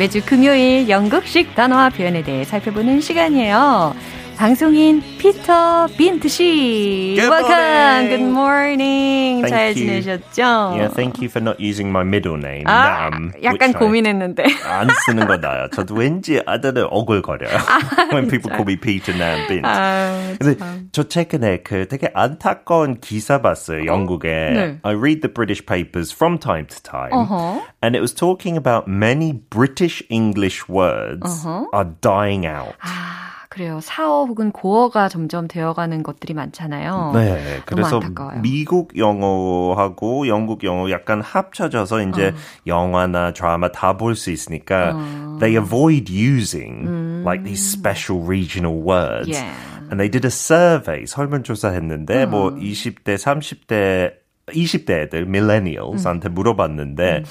매주 0.00 0.20
금요일 0.26 0.88
영국식 0.88 1.54
단어와 1.54 1.90
표현에 1.90 2.24
대해 2.24 2.42
살펴보는 2.44 3.00
시간이에요. 3.00 3.94
방송인 4.37 5.03
피터 5.19 5.87
빈트 5.97 6.27
씨. 6.27 7.13
Good 7.15 7.29
Welcome. 7.29 7.51
morning. 7.51 8.09
Good 8.09 8.27
morning. 8.31 9.41
Thank 9.43 9.53
잘 9.53 9.67
you. 9.67 10.01
지내셨죠? 10.01 10.41
Yeah, 10.75 10.87
thank 10.89 11.21
you 11.21 11.29
for 11.29 11.41
not 11.43 11.59
using 11.59 11.91
my 11.91 12.01
middle 12.03 12.37
name, 12.37 12.65
아, 12.65 13.05
Nam. 13.11 13.31
약간 13.43 13.69
which 13.69 13.75
I 13.75 13.79
고민했는데. 13.79 14.43
안 14.65 14.89
쓰는 15.05 15.27
거 15.27 15.37
나요. 15.37 15.67
저도 15.71 15.93
왠지 15.93 16.41
아들을 16.43 16.87
어글거려요. 16.89 17.53
When 18.11 18.27
people 18.29 18.49
call 18.49 18.65
me 18.65 18.77
Peter 18.77 19.13
Nam 19.15 19.45
Bint. 19.47 19.61
아, 19.67 20.33
근데 20.39 20.57
저 20.91 21.03
최근에 21.03 21.61
그 21.61 21.87
되게 21.87 22.09
안타까운 22.15 22.99
기사 22.99 23.43
봤어요. 23.43 23.85
영국에. 23.85 24.27
네. 24.27 24.77
I 24.81 24.93
read 24.95 25.21
the 25.21 25.31
British 25.31 25.63
papers 25.67 26.11
from 26.11 26.39
time 26.39 26.65
to 26.65 26.81
time. 26.81 27.11
어허. 27.13 27.61
And 27.83 27.95
it 27.95 28.01
was 28.01 28.11
talking 28.13 28.57
about 28.57 28.87
many 28.87 29.33
British 29.51 30.01
English 30.09 30.67
words 30.67 31.45
are 31.73 31.85
dying 32.01 32.47
out. 32.47 32.73
아, 32.81 33.34
그래요. 33.56 33.80
사어 33.82 34.26
혹은 34.26 34.52
고어가 34.52 35.08
점점 35.08 35.48
되어가는 35.48 36.02
것들이 36.02 36.34
많잖아요. 36.34 37.12
네, 37.14 37.62
그래서 37.64 37.96
안타까워요. 37.96 38.42
미국 38.42 38.98
영어하고 38.98 40.28
영국 40.28 40.62
영어 40.62 40.90
약간 40.90 41.22
합쳐져서 41.22 42.02
이제 42.02 42.34
영화나 42.66 43.32
드라마 43.32 43.72
다 43.72 43.96
볼 43.96 44.14
수 44.14 44.30
있으니까 44.30 44.92
they 45.40 45.56
avoid 45.56 46.12
using 46.12 47.24
like 47.24 47.44
these 47.44 47.64
special 47.64 48.22
regional 48.28 48.76
words. 48.76 49.30
Yeah. 49.30 49.54
And 49.88 49.98
they 49.98 50.10
did 50.10 50.26
a 50.26 50.30
survey, 50.30 51.06
설문조사했는데 51.06 52.26
뭐 52.26 52.50
20대, 52.50 53.16
30대, 53.16 54.12
20대 54.48 54.90
애들, 55.04 55.22
millennials한테 55.22 56.28
물어봤는데 56.28 57.22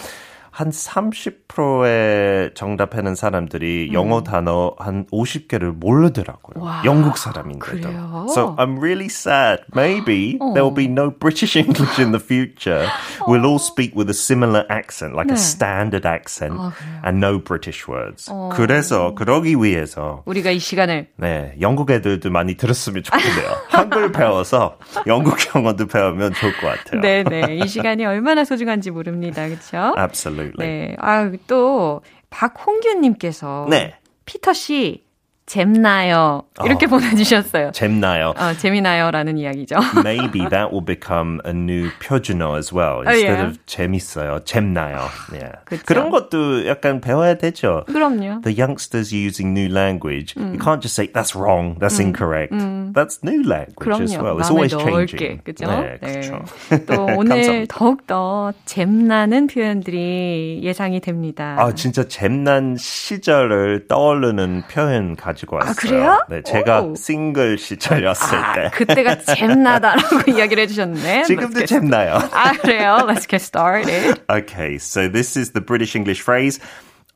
한 0.56 0.70
30%의 0.70 2.52
정답하는 2.54 3.14
사람들이 3.14 3.90
영어 3.92 4.24
단어 4.24 4.74
한 4.80 5.06
50개를 5.12 5.76
모르더라고요. 5.76 6.64
와, 6.64 6.82
영국 6.86 7.18
사람인데도. 7.18 7.60
그래요? 7.60 8.26
So 8.30 8.56
I'm 8.56 8.78
really 8.80 9.08
sad. 9.08 9.64
Maybe 9.76 10.40
there 10.54 10.64
will 10.64 10.74
be 10.74 10.86
no 10.86 11.12
British 11.12 11.58
English 11.58 12.00
in 12.00 12.14
the 12.14 12.24
future. 12.24 12.88
We'll 13.28 13.46
all 13.46 13.60
speak 13.60 13.98
with 13.98 14.10
a 14.10 14.14
similar 14.14 14.66
accent, 14.70 15.14
like 15.14 15.28
네. 15.28 15.34
a 15.34 15.38
standard 15.38 16.08
accent, 16.08 16.56
아, 16.56 16.72
and 17.04 17.20
no 17.20 17.38
British 17.44 17.86
words. 17.92 18.32
그래서 18.56 19.14
그러기 19.14 19.58
위해서 19.58 20.24
우리가 20.26 20.52
이 20.52 20.60
시간을 20.60 21.08
네, 21.18 21.56
영국 21.60 21.92
애들도 21.92 22.30
많이 22.32 22.56
들었으면 22.56 23.04
좋겠네요. 23.04 23.58
한글 23.68 24.14
배워서 24.14 24.78
영국 25.06 25.36
영어도 25.54 25.86
배우면 25.86 26.32
좋을 26.32 26.54
것 26.62 26.68
같아요. 26.68 27.02
네네 27.02 27.58
이 27.58 27.68
시간이 27.68 28.06
얼마나 28.06 28.46
소중한지 28.46 28.90
모릅니다, 28.92 29.50
그렇죠? 29.50 29.94
Absolutely. 29.98 30.45
네, 30.58 30.96
아 31.00 31.30
또 31.48 32.02
박홍규 32.30 32.96
님께서 33.00 33.68
네. 33.70 33.94
피터 34.26 34.54
씨 34.54 35.05
잼나요 35.46 36.42
이렇게 36.64 36.88
어. 36.88 36.90
보내주셨어요. 36.90 37.72
잼나요. 37.72 38.34
어, 38.38 38.54
재미나요라는 38.58 39.38
이야기죠. 39.38 39.76
Maybe 40.04 40.40
that 40.50 40.72
will 40.72 40.84
become 40.84 41.40
a 41.46 41.52
new 41.52 41.92
표준어 42.02 42.58
as 42.58 42.74
well. 42.74 43.04
Oh, 43.06 43.12
Instead 43.12 43.30
yeah. 43.30 43.50
of 43.50 43.66
재밌어요, 43.68 44.44
잼나요. 44.46 45.06
Yeah. 45.32 45.60
그쵸. 45.66 45.84
그런 45.86 46.10
것도 46.10 46.66
약간 46.68 47.00
배워야 47.00 47.36
되죠. 47.36 47.84
그럼요. 47.86 48.42
The 48.42 48.52
youngsters 48.58 49.14
using 49.14 49.54
new 49.54 49.70
language, 49.70 50.34
you 50.36 50.58
can't 50.58 50.82
just 50.82 50.96
say 50.96 51.08
that's 51.14 51.36
wrong, 51.36 51.78
that's 51.80 52.00
incorrect. 52.00 52.52
That's 52.96 53.22
new 53.22 53.44
language 53.46 54.02
as 54.02 54.16
그럼요. 54.18 54.24
well. 54.24 54.40
It's 54.40 54.50
always 54.50 54.74
changing. 54.74 55.42
그죠? 55.44 55.68
네, 55.68 56.00
네. 56.02 56.22
그렇죠. 56.22 56.42
또 56.88 57.06
오늘. 57.18 57.68
더욱더 57.68 58.52
잼나는 58.66 59.46
표현들이 59.48 60.62
예상이 60.64 61.02
됩니다. 61.02 61.56
아, 61.60 61.72
진짜 61.76 62.08
잼난 62.08 62.78
시절을 62.78 63.88
떠오르는 63.88 64.64
표현 64.72 65.16
가지고 65.16 65.35
왔어요. 65.35 65.75
그래요? 65.75 66.21
네, 66.29 66.43
제가 66.43 66.83
오. 66.83 66.95
싱글 66.95 67.59
시절이었을 67.59 68.39
아, 68.39 68.53
때. 68.55 68.71
그때가 68.73 69.19
잼나다라고 69.19 70.31
이야기를 70.31 70.63
해주셨는데. 70.65 71.25
지금도 71.25 71.61
Let's 71.61 71.67
get- 71.67 71.81
잼나요. 71.81 72.15
아, 72.33 72.53
그래요? 72.53 72.99
Let's 73.07 73.27
get 73.29 73.43
started. 73.43 74.21
Okay, 74.31 74.77
so 74.79 75.09
this 75.09 75.37
is 75.37 75.53
the 75.53 75.61
British 75.61 75.95
English 75.97 76.23
phrase. 76.23 76.61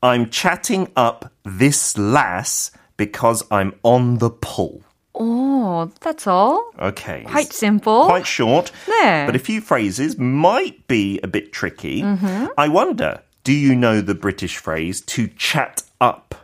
I'm 0.01 0.29
chatting 0.29 0.87
up 0.95 1.25
this 1.43 1.97
lass 1.97 2.71
because 2.97 3.43
I'm 3.51 3.73
on 3.83 4.19
the 4.19 4.29
pull. 4.29 4.81
Oh, 5.17 5.89
that's 6.01 6.27
all. 6.27 6.71
Okay. 6.79 7.23
Quite 7.25 7.53
simple. 7.53 8.05
Quite 8.05 8.25
short. 8.27 8.71
네. 8.85 9.25
But 9.25 9.35
a 9.35 9.39
few 9.39 9.61
phrases 9.61 10.17
might 10.19 10.87
be 10.87 11.19
a 11.23 11.27
bit 11.27 11.53
tricky. 11.53 12.01
Mm-hmm. 12.03 12.47
I 12.57 12.67
wonder, 12.67 13.21
do 13.45 13.53
you 13.53 13.75
know 13.75 14.01
the 14.01 14.13
British 14.13 14.57
phrase 14.57 14.99
to 15.15 15.27
chat 15.37 15.83
up? 16.01 16.35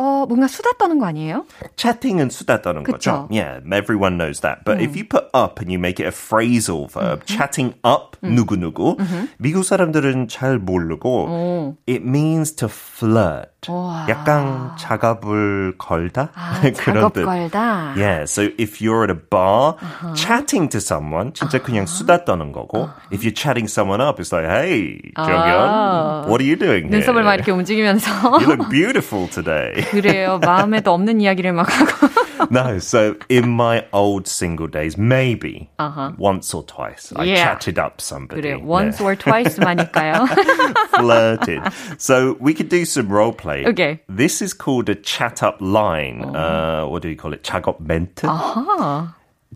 어, 0.00 0.26
뭔가 0.28 0.46
수다 0.46 0.70
떠는 0.78 0.98
거 1.00 1.06
아니에요? 1.06 1.44
Chatting은 1.76 2.30
수다 2.30 2.62
떠는 2.62 2.84
거죠. 2.84 3.26
그쵸. 3.26 3.28
Yeah, 3.32 3.60
everyone 3.66 4.16
knows 4.16 4.40
that. 4.42 4.64
But 4.64 4.80
if 4.80 4.94
you 4.96 5.02
put 5.04 5.26
up 5.34 5.58
and 5.60 5.72
you 5.72 5.78
make 5.78 5.98
it 5.98 6.06
a 6.06 6.14
phrasal 6.14 6.86
verb, 6.88 7.26
chatting 7.26 7.74
up 7.84 8.16
누구누구, 8.22 8.96
미국 9.38 9.64
사람들은 9.64 10.28
잘 10.28 10.58
모르고 10.58 11.74
it 11.88 12.02
means 12.06 12.54
to 12.54 12.68
flirt. 12.68 13.50
우와. 13.68 14.06
약간 14.08 14.70
작업을 14.78 15.74
걸다? 15.78 16.30
아, 16.36 16.60
그런 16.60 16.74
작업 16.74 17.12
뜻. 17.12 17.24
걸다. 17.24 17.92
Yeah, 17.96 18.22
so 18.22 18.42
if 18.56 18.80
you're 18.80 19.02
at 19.02 19.10
a 19.10 19.18
bar 19.18 19.74
chatting 20.14 20.68
to 20.70 20.78
someone, 20.78 21.32
진짜 21.34 21.58
그냥 21.60 21.86
수다 21.86 22.24
떠는 22.24 22.52
거고, 22.52 22.88
if 23.12 23.24
you're 23.26 23.34
chatting 23.34 23.66
someone 23.66 24.00
up, 24.00 24.20
it's 24.22 24.30
like, 24.32 24.46
hey, 24.48 25.00
정연, 25.16 26.28
what 26.30 26.40
are 26.40 26.46
you 26.46 26.54
doing 26.54 26.86
here? 26.86 27.02
눈썹을 27.02 27.24
막 27.24 27.34
이렇게 27.34 27.50
움직이면서. 27.50 28.38
You 28.38 28.46
look 28.46 28.70
beautiful 28.70 29.26
today. 29.28 29.74
그래요. 29.91 30.39
마음에도 30.39 30.93
없는 30.93 31.21
이야기를 31.21 31.53
막 31.53 31.67
하고. 31.69 32.07
no, 32.51 32.77
so 32.79 33.15
in 33.29 33.47
my 33.49 33.83
old 33.93 34.27
single 34.27 34.67
days, 34.67 34.97
maybe 34.97 35.69
once 36.17 36.53
or 36.53 36.63
twice, 36.65 37.13
I 37.15 37.25
Yeah. 37.25 37.43
chatted 37.55 37.79
up 37.79 38.01
somebody. 38.01 38.41
그래요. 38.41 38.59
Once 38.65 38.99
or 39.01 39.15
twice만일까요? 39.15 40.27
flirted. 40.97 41.61
so 41.97 42.35
we 42.39 42.53
could 42.53 42.69
do 42.69 42.85
some 42.85 43.07
role 43.09 43.31
play. 43.33 43.65
Okay. 43.65 44.01
This 44.09 44.41
is 44.41 44.53
called 44.53 44.89
a 44.89 44.95
chat 44.95 45.41
up 45.43 45.57
line. 45.61 46.23
Uh, 46.23 46.85
what 46.85 47.01
do 47.01 47.09
you 47.09 47.15
call 47.15 47.33
it? 47.33 47.43
작업 47.43 47.81
멘트. 47.81 48.27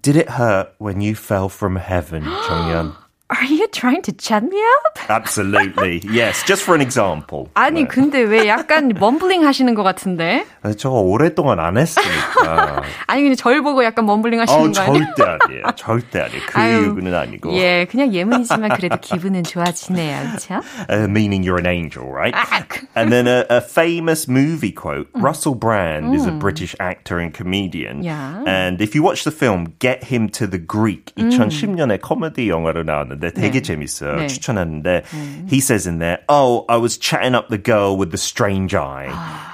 Did 0.01 0.15
it 0.15 0.29
hurt 0.29 0.69
when 0.77 1.01
you 1.01 1.15
fell 1.15 1.49
from 1.49 1.75
heaven, 1.75 2.23
정연? 2.23 2.93
Are 3.32 3.46
you 3.46 3.66
trying 3.68 4.02
to 4.02 4.12
chat 4.12 4.42
me 4.44 4.60
up? 4.60 4.98
Absolutely. 5.08 6.02
yes, 6.04 6.42
just 6.44 6.62
for 6.64 6.74
an 6.74 6.82
example. 6.82 7.48
아니, 7.54 7.88
근데 7.88 8.20
왜 8.20 8.46
약간 8.46 8.92
멈블링 8.92 9.44
하시는 9.46 9.74
것 9.74 9.82
같은데? 9.82 10.44
네, 10.62 10.74
저거 10.74 11.00
오랫동안 11.00 11.58
안 11.58 11.78
했으니까. 11.78 12.82
아니, 13.06 13.22
근데 13.22 13.34
절 13.34 13.62
보고 13.62 13.82
약간 13.84 14.04
멈블링 14.04 14.38
어, 14.38 14.42
하시는 14.42 14.72
거 14.72 14.80
아니에요? 14.82 15.04
절대 15.16 15.22
아니에요. 15.22 15.62
절대 15.76 16.20
아니에요. 16.20 16.42
그 16.46 16.60
아유, 16.60 16.82
이유는 16.82 17.14
아니고. 17.14 17.54
예, 17.54 17.86
그냥 17.90 18.12
예문이지만 18.12 18.76
그래도 18.76 18.96
기분은 19.00 19.44
좋아지네요, 19.44 20.28
그렇죠? 20.28 20.60
Uh, 20.90 21.08
meaning 21.08 21.42
you're 21.42 21.58
an 21.58 21.66
angel, 21.66 22.12
right? 22.12 22.34
Ah. 22.36 22.66
and 22.94 23.10
then 23.10 23.26
a, 23.26 23.46
a 23.48 23.60
famous 23.62 24.28
movie 24.28 24.72
quote. 24.72 25.08
Russell 25.14 25.54
Brand 25.54 26.14
is 26.14 26.26
a 26.26 26.32
British 26.32 26.76
actor 26.80 27.18
and 27.18 27.32
comedian. 27.32 28.02
Yeah. 28.02 28.44
And 28.46 28.80
if 28.82 28.94
you 28.94 29.02
watch 29.02 29.24
the 29.24 29.30
film 29.30 29.74
Get 29.78 30.04
Him 30.04 30.28
to 30.36 30.46
the 30.46 30.58
Greek, 30.58 31.14
2010년에 31.16 32.00
코미디 32.02 32.48
영화로 32.48 32.82
나왔는데 32.82 33.21
되게 33.30 33.60
네. 33.60 33.62
재밌어요. 33.62 34.16
네. 34.16 34.26
추천하는데 34.26 35.02
he 35.48 35.58
says 35.58 35.88
in 35.88 35.98
there, 35.98 36.18
"Oh, 36.28 36.64
I 36.68 36.78
was 36.78 36.98
chatting 36.98 37.36
up 37.36 37.48
the 37.48 37.62
girl 37.62 37.96
with 37.96 38.10
the 38.10 38.18
strange 38.18 38.74
eye." 38.76 39.08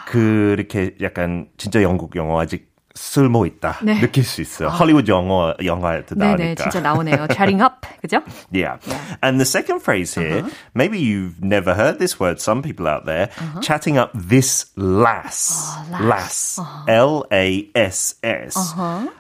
그렇게 0.07 0.95
약간 1.03 1.49
진짜 1.59 1.83
영국 1.83 2.17
영어 2.17 2.41
아직 2.41 2.68
쓸모 2.99 3.47
있다 3.47 3.79
네. 3.83 4.01
느낄 4.01 4.25
수 4.25 4.41
있어요. 4.43 4.69
할리우드 4.69 5.11
영어 5.11 5.55
영화에도 5.65 6.15
네네, 6.17 6.37
나오니까. 6.37 6.63
진짜 6.65 6.81
나오네요. 6.81 7.27
chatting 7.33 7.63
up, 7.63 7.87
그죠? 8.03 8.23
Yeah. 8.53 8.79
And 9.23 9.39
the 9.39 9.47
second 9.47 9.81
phrase 9.83 10.15
here, 10.15 10.45
maybe 10.75 10.99
you've 10.99 11.41
never 11.41 11.75
heard 11.75 11.99
this 12.01 12.19
word, 12.19 12.41
some 12.41 12.61
people 12.61 12.89
out 12.89 13.07
there, 13.07 13.31
chatting 13.63 13.99
up 13.99 14.11
this 14.15 14.67
lass. 14.77 15.79
lass. 16.03 16.61
L-A-S-S. 16.89 18.75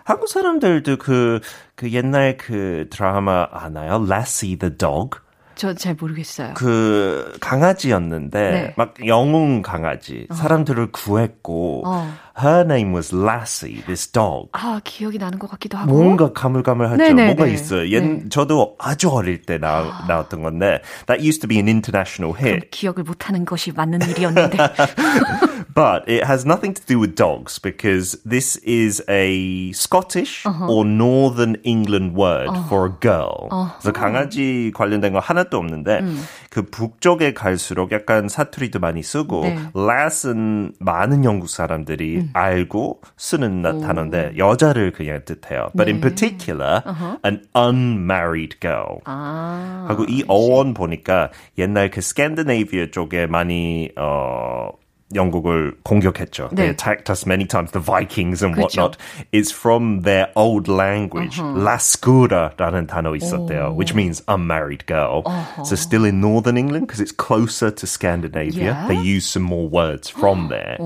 한국 0.05 0.29
사람들도 0.29 0.97
그, 0.99 1.41
그 1.77 1.91
옛날 1.93 2.37
그 2.37 2.87
드라마 2.91 3.47
아나요? 3.53 4.05
Lassie 4.05 4.57
the 4.59 4.77
dog. 4.77 5.21
저 5.59 5.75
잘 5.75 5.95
모르겠어요. 5.95 6.55
그 6.55 7.37
강아지였는데 7.41 8.51
네. 8.51 8.75
막 8.77 8.95
영웅 9.07 9.61
강아지 9.63 10.27
사람들을 10.33 10.93
구했고 10.93 11.83
어. 11.85 12.09
her 12.41 12.61
name 12.61 12.95
was 12.95 13.15
Lassie, 13.15 13.83
this 13.87 14.07
dog. 14.11 14.49
아, 14.53 14.81
기억이 14.85 15.19
나는 15.19 15.39
것 15.39 15.51
같기도 15.51 15.77
하고. 15.77 15.93
뭔가 15.93 16.33
가물가물하죠. 16.33 16.97
네네네. 16.97 17.35
뭐가 17.35 17.47
있어요. 17.51 17.93
얘 17.93 18.01
네. 18.01 18.29
저도 18.29 18.77
아주 18.79 19.11
어릴 19.11 19.43
때 19.43 19.59
나, 19.59 20.05
나왔던 20.07 20.43
건데 20.43 20.81
that 21.07 21.23
used 21.27 21.41
to 21.41 21.49
be 21.49 21.57
an 21.59 21.67
international 21.69 22.35
hit. 22.41 22.71
기억을 22.71 23.03
못하는 23.03 23.45
것이 23.45 23.73
맞는 23.73 24.01
일이었는데. 24.09 24.57
But 25.74 26.04
it 26.08 26.24
has 26.26 26.46
nothing 26.46 26.74
to 26.76 26.82
do 26.86 27.00
with 27.00 27.16
dogs 27.16 27.58
because 27.60 28.18
this 28.24 28.58
is 28.64 29.02
a 29.10 29.72
Scottish 29.74 30.46
or 30.46 30.86
Northern 30.86 31.58
England 31.64 32.14
word 32.16 32.50
for 32.68 32.86
a 32.86 32.94
girl. 33.00 33.50
그래서 33.80 33.92
강아지 33.92 34.72
관련된 34.76 35.14
거 35.14 35.20
하나도 35.20 35.58
없는데 35.58 36.02
그 36.50 36.64
북쪽에 36.64 37.34
갈수록 37.34 37.92
약간 37.92 38.28
사투리도 38.30 38.80
많이 38.80 39.02
쓰고 39.02 39.42
네. 39.42 39.58
lass은 39.76 40.74
많은 40.80 41.24
영국 41.26 41.50
사람들이 41.50 42.30
알고 42.34 43.02
쓰는 43.18 43.62
나- 43.62 43.80
단어인데 43.80 44.34
여자를 44.38 44.92
그냥 44.92 45.22
뜻해요. 45.26 45.70
But 45.76 45.90
in 45.90 46.00
particular, 46.02 46.82
an 47.26 47.42
unmarried 47.56 48.60
girl. 48.60 49.00
아. 49.06 49.86
하고 49.90 50.06
이 50.08 50.24
어원 50.28 50.74
보니까 50.74 51.32
옛날 51.58 51.90
그 51.90 52.02
스캔디네이비아 52.02 52.88
쪽에 52.92 53.26
많이 53.26 53.90
어 53.98 54.70
영국을 55.14 55.76
공격했죠. 55.84 56.50
They 56.56 56.70
네. 56.70 56.74
attacked 56.74 57.08
us 57.12 57.28
many 57.28 57.46
times, 57.46 57.70
the 57.72 57.80
Vikings 57.80 58.42
and 58.42 58.56
그렇죠. 58.58 58.82
whatnot. 58.82 58.98
It's 59.32 59.52
from 59.52 60.02
their 60.02 60.30
old 60.36 60.68
language. 60.68 61.38
Lascura라는 61.40 62.88
단어 62.88 63.16
있었대요, 63.16 63.76
which 63.78 63.94
means 63.94 64.24
unmarried 64.28 64.88
girl. 64.88 65.22
So 65.66 65.76
still 65.76 66.06
in 66.06 66.20
northern 66.20 66.58
England, 66.58 66.88
because 66.88 67.00
it's 67.00 67.12
closer 67.12 67.70
to 67.70 67.86
Scandinavia, 67.86 68.74
Yeah? 68.74 68.88
they 68.88 68.98
use 68.98 69.28
some 69.28 69.44
more 69.44 69.70
words 69.70 70.10
from 70.10 70.50
there. 70.50 70.78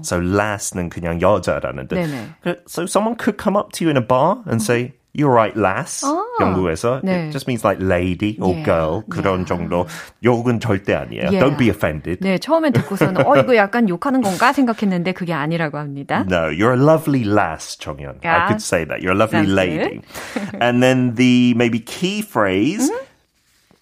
So 0.00 0.18
lass는 0.18 0.88
그냥 0.88 1.20
여자라는 1.20 1.88
뜻. 1.88 1.96
네네. 1.96 2.56
So 2.66 2.86
someone 2.86 3.16
could 3.16 3.36
come 3.36 3.54
up 3.54 3.72
to 3.72 3.84
you 3.84 3.90
in 3.90 3.98
a 3.98 4.06
bar 4.06 4.38
and 4.46 4.62
say, 4.62 4.94
You're 5.16 5.30
right, 5.32 5.54
lass. 5.56 6.02
영국에서. 6.40 7.00
네. 7.04 7.26
It 7.28 7.32
just 7.32 7.46
means 7.46 7.64
like 7.64 7.78
lady 7.80 8.36
or 8.40 8.50
Yeah. 8.50 8.64
girl. 8.64 9.02
그런 9.08 9.46
정도. 9.46 9.86
욕은 10.24 10.58
절대 10.58 10.92
아니에요. 10.92 11.30
Yeah. 11.30 11.38
Don't 11.38 11.56
be 11.56 11.70
offended. 11.70 12.18
네, 12.20 12.36
처음엔 12.38 12.72
듣고서는 12.72 13.24
어 13.24 13.36
이거 13.36 13.54
약간 13.54 13.88
욕하는 13.88 14.22
건가 14.22 14.52
생각했는데 14.52 15.12
그게 15.12 15.32
아니라고 15.32 15.78
합니다. 15.78 16.24
No, 16.28 16.50
you're 16.50 16.74
a 16.74 16.82
lovely 16.82 17.22
lass, 17.22 17.78
정연. 17.78 18.18
I 18.24 18.26
Yeah. 18.26 18.46
could 18.48 18.60
say 18.60 18.84
that. 18.84 19.06
You're 19.06 19.14
a 19.14 19.20
lovely 19.22 19.46
Sounds 19.46 19.54
lady. 19.54 20.00
and 20.60 20.82
then 20.82 21.14
the 21.14 21.54
maybe 21.54 21.78
key 21.78 22.18
phrase, 22.20 22.90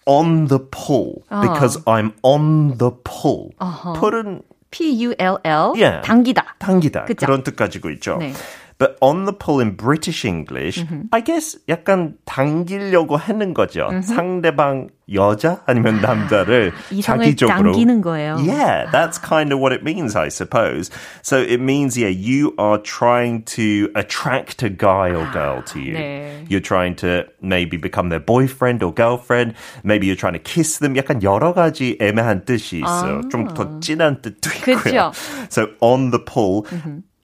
on 0.05 0.45
the 0.53 0.59
pull. 0.59 1.23
Because 1.29 1.81
I'm 1.87 2.13
on 2.21 2.77
the 2.77 2.91
pull. 3.03 3.55
pull은 3.57 4.43
P 4.69 4.93
U 5.05 5.15
L 5.17 5.39
L 5.43 5.73
Yeah. 5.75 6.05
당기다. 6.05 6.57
당기다. 6.59 7.05
그죠? 7.05 7.25
그런 7.25 7.41
뜻 7.43 7.55
가지고 7.55 7.89
있죠. 7.91 8.17
네. 8.17 8.33
But 8.79 8.97
on 9.01 9.25
the 9.25 9.31
pull 9.31 9.61
in 9.61 9.77
British 9.77 10.25
English, 10.25 10.83
I 11.13 11.21
guess 11.21 11.57
약간 11.69 12.15
당기려고 12.25 13.15
하는 13.15 13.53
거죠. 13.53 13.87
상대방 14.01 14.89
여자 15.13 15.61
아니면 15.67 16.01
남자를 16.01 16.73
이성을 16.91 17.23
자기 17.23 17.35
쪽으로 17.35 17.71
당기는 17.71 18.01
거예요. 18.01 18.37
Yeah, 18.39 18.89
that's 18.91 19.17
kind 19.17 19.53
of 19.53 19.59
what 19.59 19.71
it 19.71 19.83
means, 19.83 20.17
I 20.17 20.27
suppose. 20.27 20.89
So 21.21 21.37
it 21.37 21.61
means, 21.61 21.95
yeah, 21.95 22.09
you 22.09 22.55
are 22.57 22.77
trying 22.77 23.43
to 23.55 23.89
attract 23.95 24.63
a 24.63 24.69
guy 24.69 25.15
or 25.15 25.31
girl 25.31 25.61
to 25.71 25.79
you. 25.79 25.93
네. 25.93 26.45
You're 26.49 26.59
trying 26.59 26.95
to 26.97 27.25
maybe 27.41 27.77
become 27.77 28.09
their 28.09 28.19
boyfriend 28.19 28.83
or 28.83 28.91
girlfriend. 28.91 29.53
Maybe 29.83 30.07
you're 30.07 30.19
trying 30.19 30.33
to 30.33 30.43
kiss 30.43 30.79
them. 30.79 30.95
약간 30.97 31.21
여러 31.21 31.53
가지 31.53 31.95
애매한 32.01 32.43
뜻이 32.43 32.81
있어요. 32.81 33.21
좀 33.29 33.53
더 33.53 33.79
진한 33.79 34.21
뜻도 34.21 34.49
있고요. 34.57 34.77
그죠. 34.77 35.11
So 35.49 35.67
on 35.79 36.11
the 36.11 36.19
pull 36.19 36.65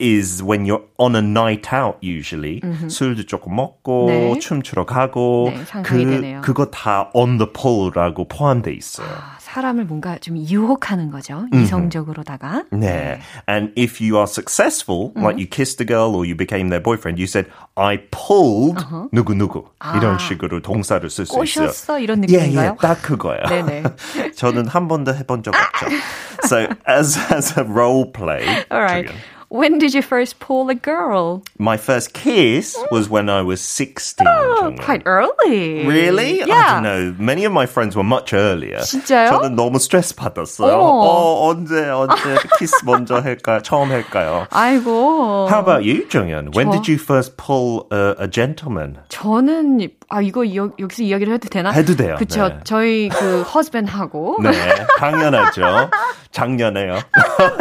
is 0.01 0.41
when 0.41 0.63
you're 0.65 0.83
on 0.97 1.13
a 1.15 1.21
night 1.21 1.67
out 1.73 1.97
usually. 2.01 2.61
술도 2.87 3.25
조금 3.25 3.55
먹고 3.57 4.05
네. 4.07 4.39
춤추러 4.39 4.85
가고 4.85 5.51
네, 5.53 5.65
상상이 5.65 6.05
그 6.05 6.09
되네요. 6.11 6.41
그거 6.41 6.65
다 6.67 7.09
on 7.13 7.37
the 7.37 7.51
pull라고 7.51 8.29
포함돼 8.29 8.71
있어요. 8.73 9.07
아, 9.09 9.35
사람을 9.39 9.83
뭔가 9.83 10.17
좀 10.19 10.37
유혹하는 10.37 11.11
거죠. 11.11 11.45
이성적으로다가. 11.53 12.63
Yeah. 12.71 13.21
And 13.49 13.73
if 13.75 13.99
you 13.99 14.15
are 14.15 14.27
successful, 14.27 15.11
like 15.17 15.37
you 15.37 15.47
kissed 15.47 15.81
a 15.81 15.85
girl 15.85 16.15
or 16.15 16.23
you 16.25 16.33
became 16.35 16.69
their 16.69 16.81
boyfriend, 16.81 17.19
you 17.19 17.27
said, 17.27 17.51
I 17.75 17.97
pulled 18.11 18.79
누구누구. 19.11 19.65
이런 19.97 20.17
식으로 20.17 20.61
동사를 20.61 21.09
쓸 21.09 21.25
수 21.25 21.33
있어요. 21.43 21.67
꼬셨어 21.67 21.99
이런 21.99 22.23
Yeah, 22.23 22.47
느낌인가요? 22.47 22.55
yeah, 22.55 22.79
딱 22.79 23.01
그거예요. 23.01 23.43
네네. 23.49 23.83
저는 24.35 24.67
한 24.67 24.87
번도 24.87 25.13
해본 25.13 25.43
적 25.43 25.53
없죠. 25.53 25.87
So 26.45 26.67
as, 26.87 27.19
as 27.33 27.53
a 27.59 27.63
role 27.65 28.05
play, 28.13 28.45
All 28.71 28.79
right. 28.79 29.07
저기요. 29.07 29.32
When 29.51 29.79
did 29.79 29.95
you 29.95 30.03
first 30.03 30.37
pull 30.39 30.69
a 30.69 30.75
girl? 30.75 31.41
my 31.57 31.75
first 31.75 32.13
kiss 32.13 32.77
was 32.91 33.09
when 33.09 33.29
I 33.29 33.41
was 33.41 33.59
16. 33.61 34.27
Oh, 34.27 34.57
정말. 34.61 34.85
quite 34.85 35.01
early. 35.07 35.87
Really? 35.87 36.43
I 36.43 36.45
Yeah. 36.45 36.73
don't 36.75 36.83
know. 36.83 37.15
Many 37.17 37.45
of 37.45 37.51
my 37.51 37.65
friends 37.65 37.95
were 37.97 38.05
much 38.05 38.31
earlier. 38.31 38.77
진짜요? 38.85 39.29
저는 39.31 39.55
너무 39.55 39.79
스트레스 39.79 40.13
받았어요. 40.15 40.69
어머. 40.71 41.01
어, 41.01 41.49
언제, 41.49 41.89
언제 41.89 42.37
키스 42.59 42.75
먼저 42.85 43.15
할까요? 43.19 43.61
처음 43.63 43.89
할까요? 43.89 44.45
아이고. 44.51 45.47
How 45.49 45.61
about 45.65 45.81
you, 45.83 46.05
정연? 46.07 46.53
When 46.55 46.69
저? 46.69 46.77
did 46.77 46.87
you 46.87 46.99
first 47.01 47.35
pull 47.35 47.87
a, 47.91 48.13
a 48.21 48.27
gentleman? 48.29 48.99
저는 49.09 49.89
아 50.09 50.21
이거 50.21 50.45
여, 50.55 50.69
여기서 50.77 51.01
이야기를 51.01 51.33
해도 51.33 51.49
되나? 51.49 51.71
해도 51.71 51.95
돼요. 51.95 52.17
그쵸. 52.19 52.49
네. 52.49 52.59
저희 52.65 53.09
그 53.09 53.41
husband하고 53.49 54.37
네, 54.43 54.51
당연하죠. 54.99 55.89
작년에요. 56.31 56.99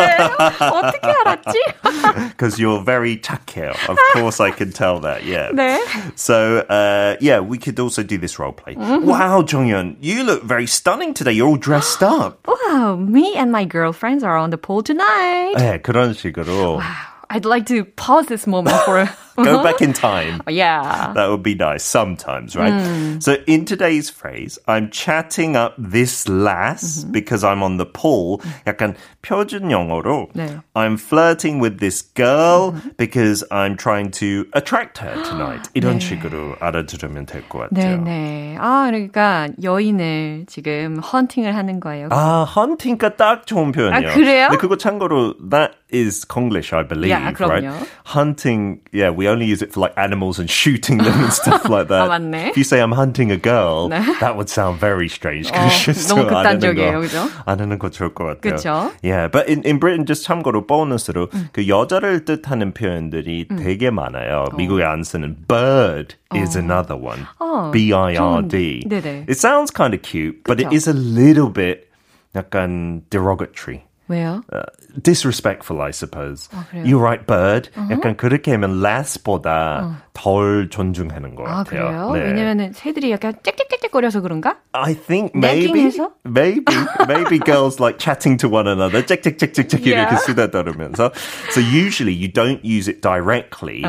어떻게 0.72 1.08
알았지? 1.10 1.58
Because 2.28 2.58
you're 2.58 2.82
very 2.82 3.16
착해요. 3.18 3.74
Of 3.88 3.98
course 4.12 4.40
I 4.40 4.50
can 4.50 4.72
tell 4.72 5.00
that, 5.00 5.24
yeah. 5.24 5.50
네. 5.52 5.78
So, 6.16 6.58
uh, 6.68 7.16
yeah, 7.20 7.40
we 7.40 7.58
could 7.58 7.78
also 7.80 8.02
do 8.02 8.18
this 8.18 8.38
role 8.38 8.52
play. 8.52 8.74
Mm-hmm. 8.74 9.06
Wow, 9.06 9.42
Jonghyun, 9.42 9.96
you 10.00 10.24
look 10.24 10.42
very 10.44 10.66
stunning 10.66 11.14
today. 11.14 11.32
You're 11.32 11.48
all 11.48 11.56
dressed 11.56 12.02
up. 12.02 12.46
Wow, 12.46 12.96
me 12.96 13.34
and 13.36 13.50
my 13.52 13.64
girlfriends 13.64 14.22
are 14.22 14.36
on 14.36 14.50
the 14.50 14.58
pool 14.58 14.82
tonight. 14.82 15.54
네, 15.56 15.82
그런 15.82 16.14
식으로. 16.14 16.82
I'd 17.30 17.44
like 17.44 17.66
to 17.66 17.84
pause 17.84 18.26
this 18.26 18.46
moment 18.46 18.80
for 18.86 19.06
Go 19.38 19.62
back 19.62 19.80
in 19.80 19.92
time. 19.92 20.42
yeah. 20.48 21.12
That 21.14 21.28
would 21.30 21.44
be 21.44 21.54
nice 21.54 21.84
sometimes, 21.84 22.56
right? 22.56 22.72
Mm. 22.72 23.22
So 23.22 23.36
in 23.46 23.64
today's 23.66 24.10
phrase, 24.10 24.58
I'm 24.66 24.90
chatting 24.90 25.54
up 25.54 25.74
this 25.78 26.28
lass 26.28 27.04
Mm-hmm. 27.04 27.12
because 27.12 27.44
I'm 27.44 27.62
on 27.62 27.76
the 27.76 27.86
pool. 27.86 28.40
약간 28.66 28.96
표준 29.22 29.70
영어로 29.70 30.28
네. 30.34 30.46
Mm-hmm. 30.46 30.58
I'm 30.74 30.96
flirting 30.96 31.60
with 31.60 31.78
this 31.78 32.02
girl 32.02 32.74
because 32.96 33.44
I'm 33.52 33.76
trying 33.76 34.10
to 34.18 34.46
attract 34.54 34.98
her 34.98 35.14
tonight. 35.22 35.68
이런 35.74 36.00
식으로 36.00 36.56
알아들으면 36.58 37.26
될 37.26 37.42
것 37.48 37.70
같아요. 37.70 38.02
네네. 38.02 38.56
아, 38.58 38.86
그러니까 38.90 39.48
여인을 39.62 40.46
지금 40.48 40.98
헌팅을 40.98 41.54
하는 41.54 41.78
거예요. 41.78 42.08
아, 42.10 42.42
헌팅가 42.42 43.14
딱 43.14 43.46
좋은 43.46 43.70
표현이에요. 43.70 44.10
아, 44.10 44.14
그래요? 44.14 44.48
근데 44.48 44.58
그거 44.60 44.76
참고로 44.76 45.34
that 45.50 45.74
is 45.94 46.24
Konglish, 46.26 46.72
I 46.74 46.82
believe, 46.86 47.10
야, 47.14 47.20
right? 47.22 47.36
그럼요. 47.38 47.86
Hunting, 48.04 48.80
yeah, 48.92 49.10
we 49.10 49.21
only 49.22 49.46
use 49.46 49.62
it 49.62 49.72
for 49.72 49.80
like 49.80 49.92
animals 49.96 50.38
and 50.38 50.50
shooting 50.50 50.98
them 50.98 51.14
and 51.24 51.32
stuff 51.32 51.68
like 51.68 51.88
that. 51.88 52.08
아, 52.08 52.18
맞네. 52.18 52.50
If 52.50 52.56
you 52.56 52.64
say 52.64 52.80
I'm 52.80 52.92
hunting 52.92 53.30
a 53.30 53.36
girl, 53.36 53.88
네. 53.88 54.00
that 54.20 54.36
would 54.36 54.48
sound 54.48 54.80
very 54.80 55.08
strange. 55.08 55.50
어, 55.52 55.68
너무 56.08 56.22
안 56.28 56.46
하는 56.46 56.60
극단적이에요, 56.60 56.92
거, 56.92 57.00
그죠? 57.00 57.28
안 57.46 57.60
하는 57.60 57.78
거 57.78 57.90
좋을 57.90 58.14
것 58.14 58.24
같아요. 58.24 58.56
그쵸? 58.56 58.92
Yeah, 59.02 59.28
but 59.28 59.48
in, 59.48 59.62
in 59.64 59.78
Britain, 59.78 60.06
just 60.06 60.24
참고로 60.24 60.66
보너스로 60.66 61.28
음. 61.34 61.48
그 61.52 61.68
여자를 61.68 62.24
뜻하는 62.24 62.72
표현들이 62.72 63.48
되게 63.48 63.90
많아요. 63.90 64.46
미국에 64.56 64.84
안 64.84 65.02
쓰는 65.02 65.36
bird 65.46 66.16
is 66.34 66.56
another 66.56 66.96
one. 66.96 67.26
어, 67.38 67.70
B-I-R-D. 67.72 68.80
좀, 68.82 68.88
네네. 68.88 69.26
It 69.28 69.38
sounds 69.38 69.70
kind 69.70 69.94
of 69.94 70.02
cute, 70.02 70.42
but 70.44 70.60
it 70.60 70.68
그쵸? 70.68 70.74
is 70.74 70.88
a 70.88 70.94
little 70.94 71.52
bit 71.52 71.88
약간 72.34 73.02
derogatory. 73.10 73.84
왜요? 74.08 74.40
Uh, 74.50 74.62
disrespectful, 75.02 75.82
I 75.82 75.90
suppose. 75.90 76.48
그래요? 76.70 76.84
You're 76.86 76.98
right, 77.02 77.26
bird. 77.26 77.68
약간 77.90 78.16
그렇게 78.16 78.52
하면 78.52 78.80
lass보다 78.80 80.02
덜 80.14 80.68
존중하는 80.70 81.34
것 81.36 81.44
아, 81.46 81.62
같아요. 81.62 82.10
그래요? 82.10 82.12
네. 82.12 82.20
왜냐면은 82.32 82.72
새들이 82.72 83.10
약간 83.12 83.34
짹짹짹짹거려서 83.42 84.22
그런가? 84.22 84.56
I 84.72 84.94
think 84.94 85.32
maybe, 85.36 85.70
내킹해서? 85.70 86.10
maybe, 86.24 86.74
maybe 87.06 87.38
girls 87.38 87.78
like 87.78 87.98
chatting 88.00 88.38
to 88.38 88.48
one 88.48 88.66
another, 88.66 89.02
짹짹짹짹짹 89.04 89.84
Yeah. 89.84 90.08
이렇게 90.08 90.16
쓰다더라면서. 90.24 91.12
So 91.52 91.60
usually 91.60 92.14
you 92.14 92.32
don't 92.32 92.64
use 92.64 92.88
it 92.88 93.00
directly, 93.02 93.84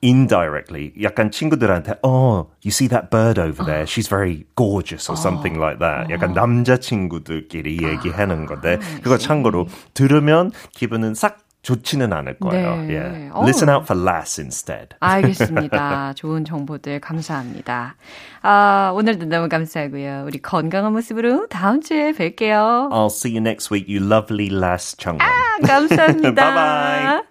indirectly. 0.00 0.92
약간 1.02 1.30
친구들한테, 1.30 1.98
oh, 2.02 2.48
you 2.62 2.70
see 2.70 2.86
that 2.88 3.10
bird 3.10 3.38
over 3.38 3.64
there? 3.64 3.84
She's 3.86 4.08
very 4.08 4.46
gorgeous 4.56 5.10
or 5.10 5.16
something 5.16 5.58
like 5.58 5.78
that. 5.80 6.08
약간 6.08 6.32
남자 6.34 6.76
친구들끼리 6.78 7.82
얘기하는 7.82 8.46
건데, 8.46 8.78
그거 9.02 9.18
참고로 9.18 9.59
들으면 9.93 10.51
기분은 10.71 11.13
싹 11.15 11.39
좋지는 11.63 12.11
않을 12.11 12.39
거예요. 12.39 12.75
네. 12.87 12.97
Yeah. 12.97 13.31
Listen 13.43 13.69
out 13.69 13.83
for 13.85 13.93
less 13.95 14.39
instead. 14.41 14.95
알겠습니다. 14.99 16.13
좋은 16.17 16.43
정보들 16.43 16.99
감사합니다. 16.99 17.95
아, 18.41 18.91
오늘도 18.95 19.25
너무 19.27 19.47
감사하고요. 19.47 20.23
우리 20.25 20.41
건강한 20.41 20.91
모습으로 20.93 21.45
다음 21.49 21.79
주에 21.81 22.13
뵐게요. 22.13 22.89
I'll 22.91 23.11
see 23.11 23.31
you 23.37 23.41
next 23.41 23.71
week, 23.71 23.85
you 23.87 24.03
lovely 24.03 24.49
lass 24.51 24.97
청년. 24.97 25.21
아, 25.21 25.31
감사합니다. 25.67 26.33
bye 26.33 26.53
bye. 26.55 27.21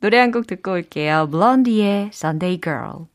노래 0.00 0.18
한 0.18 0.32
곡 0.32 0.48
듣고 0.48 0.72
올게요. 0.72 1.28
블론디의 1.30 2.10
Sunday 2.12 2.60
Girl. 2.60 3.06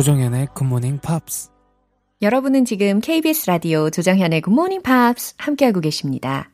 조정현의 0.00 0.48
굿모닝 0.54 1.00
팝스 1.00 1.50
여러분은 2.22 2.64
지금 2.64 3.02
KBS 3.02 3.48
라디오 3.48 3.90
조정현의 3.90 4.40
굿모닝 4.40 4.80
팝스 4.80 5.34
함께하고 5.36 5.82
계십니다. 5.82 6.48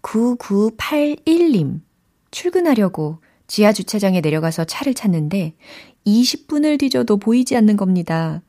9981님 0.00 1.82
출근하려고 2.30 3.18
지하 3.46 3.74
주차장에 3.74 4.22
내려가서 4.22 4.64
차를 4.64 4.94
찾는데 4.94 5.52
20분을 6.06 6.78
뒤져도 6.80 7.18
보이지 7.18 7.58
않는 7.58 7.76
겁니다. 7.76 8.40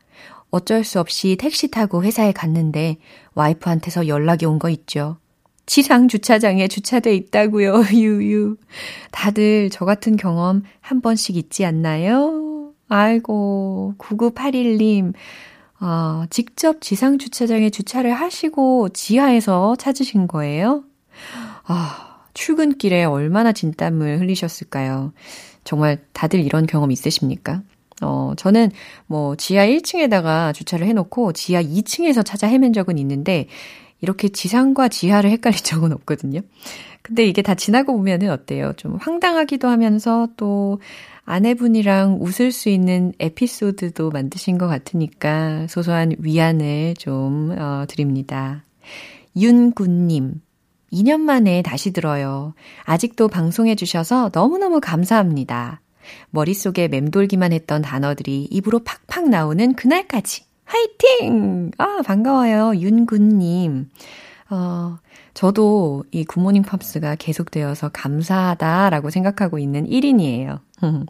어쩔 0.51 0.85
수 0.85 1.01
없이 1.01 1.35
택시 1.37 1.69
타고 1.69 2.01
회사에 2.01 2.31
갔는데 2.31 2.95
와이프한테서 3.33 4.07
연락이 4.07 4.45
온 4.45 4.57
거 4.57 4.69
있죠. 4.69 5.17
지상 5.65 6.07
주차장에 6.07 6.69
주차돼 6.69 7.13
있다고요. 7.13 7.83
유유. 7.91 8.55
다들 9.11 9.69
저 9.69 9.83
같은 9.83 10.15
경험 10.15 10.63
한 10.79 11.01
번씩 11.01 11.35
있지 11.35 11.65
않나요? 11.65 12.48
아이고, 12.89 13.93
9981님, 13.97 15.13
아, 15.79 16.27
직접 16.29 16.81
지상 16.81 17.17
주차장에 17.17 17.69
주차를 17.69 18.13
하시고 18.13 18.89
지하에서 18.89 19.75
찾으신 19.77 20.27
거예요? 20.27 20.83
아, 21.65 22.25
출근길에 22.33 23.05
얼마나 23.05 23.51
진땀을 23.53 24.19
흘리셨을까요? 24.19 25.13
정말 25.63 25.99
다들 26.13 26.41
이런 26.41 26.65
경험 26.65 26.91
있으십니까? 26.91 27.61
어, 28.01 28.33
저는 28.37 28.71
뭐 29.07 29.35
지하 29.35 29.65
1층에다가 29.67 30.53
주차를 30.53 30.87
해놓고 30.87 31.33
지하 31.33 31.61
2층에서 31.61 32.25
찾아 32.25 32.47
헤맨 32.47 32.73
적은 32.73 32.97
있는데 32.97 33.47
이렇게 34.01 34.29
지상과 34.29 34.87
지하를 34.87 35.29
헷갈린 35.31 35.59
적은 35.63 35.91
없거든요. 35.93 36.41
근데 37.01 37.25
이게 37.25 37.41
다 37.41 37.55
지나고 37.55 37.93
보면은 37.93 38.29
어때요? 38.29 38.73
좀 38.77 38.97
황당하기도 38.97 39.67
하면서 39.67 40.27
또 40.37 40.79
아내분이랑 41.29 42.17
웃을 42.21 42.51
수 42.51 42.69
있는 42.69 43.13
에피소드도 43.19 44.09
만드신 44.09 44.57
것 44.57 44.65
같으니까 44.65 45.67
소소한 45.67 46.15
위안을 46.17 46.95
좀 46.97 47.55
어, 47.55 47.85
드립니다. 47.87 48.63
윤군님, 49.35 50.41
2년 50.91 51.19
만에 51.19 51.61
다시 51.61 51.93
들어요. 51.93 52.55
아직도 52.83 53.27
방송해 53.27 53.75
주셔서 53.75 54.31
너무너무 54.33 54.81
감사합니다. 54.81 55.81
머릿속에 56.31 56.87
맴돌기만 56.87 57.53
했던 57.53 57.83
단어들이 57.83 58.47
입으로 58.49 58.79
팍팍 58.79 59.29
나오는 59.29 59.75
그날까지. 59.75 60.45
화이팅! 60.65 61.69
아, 61.77 62.01
반가워요. 62.03 62.73
윤군님. 62.75 63.87
어, 64.49 64.97
저도 65.33 66.03
이 66.11 66.23
굿모닝 66.23 66.63
팝스가 66.63 67.15
계속되어서 67.15 67.89
감사하다라고 67.89 69.09
생각하고 69.09 69.59
있는 69.59 69.87
1인이에요. 69.87 70.59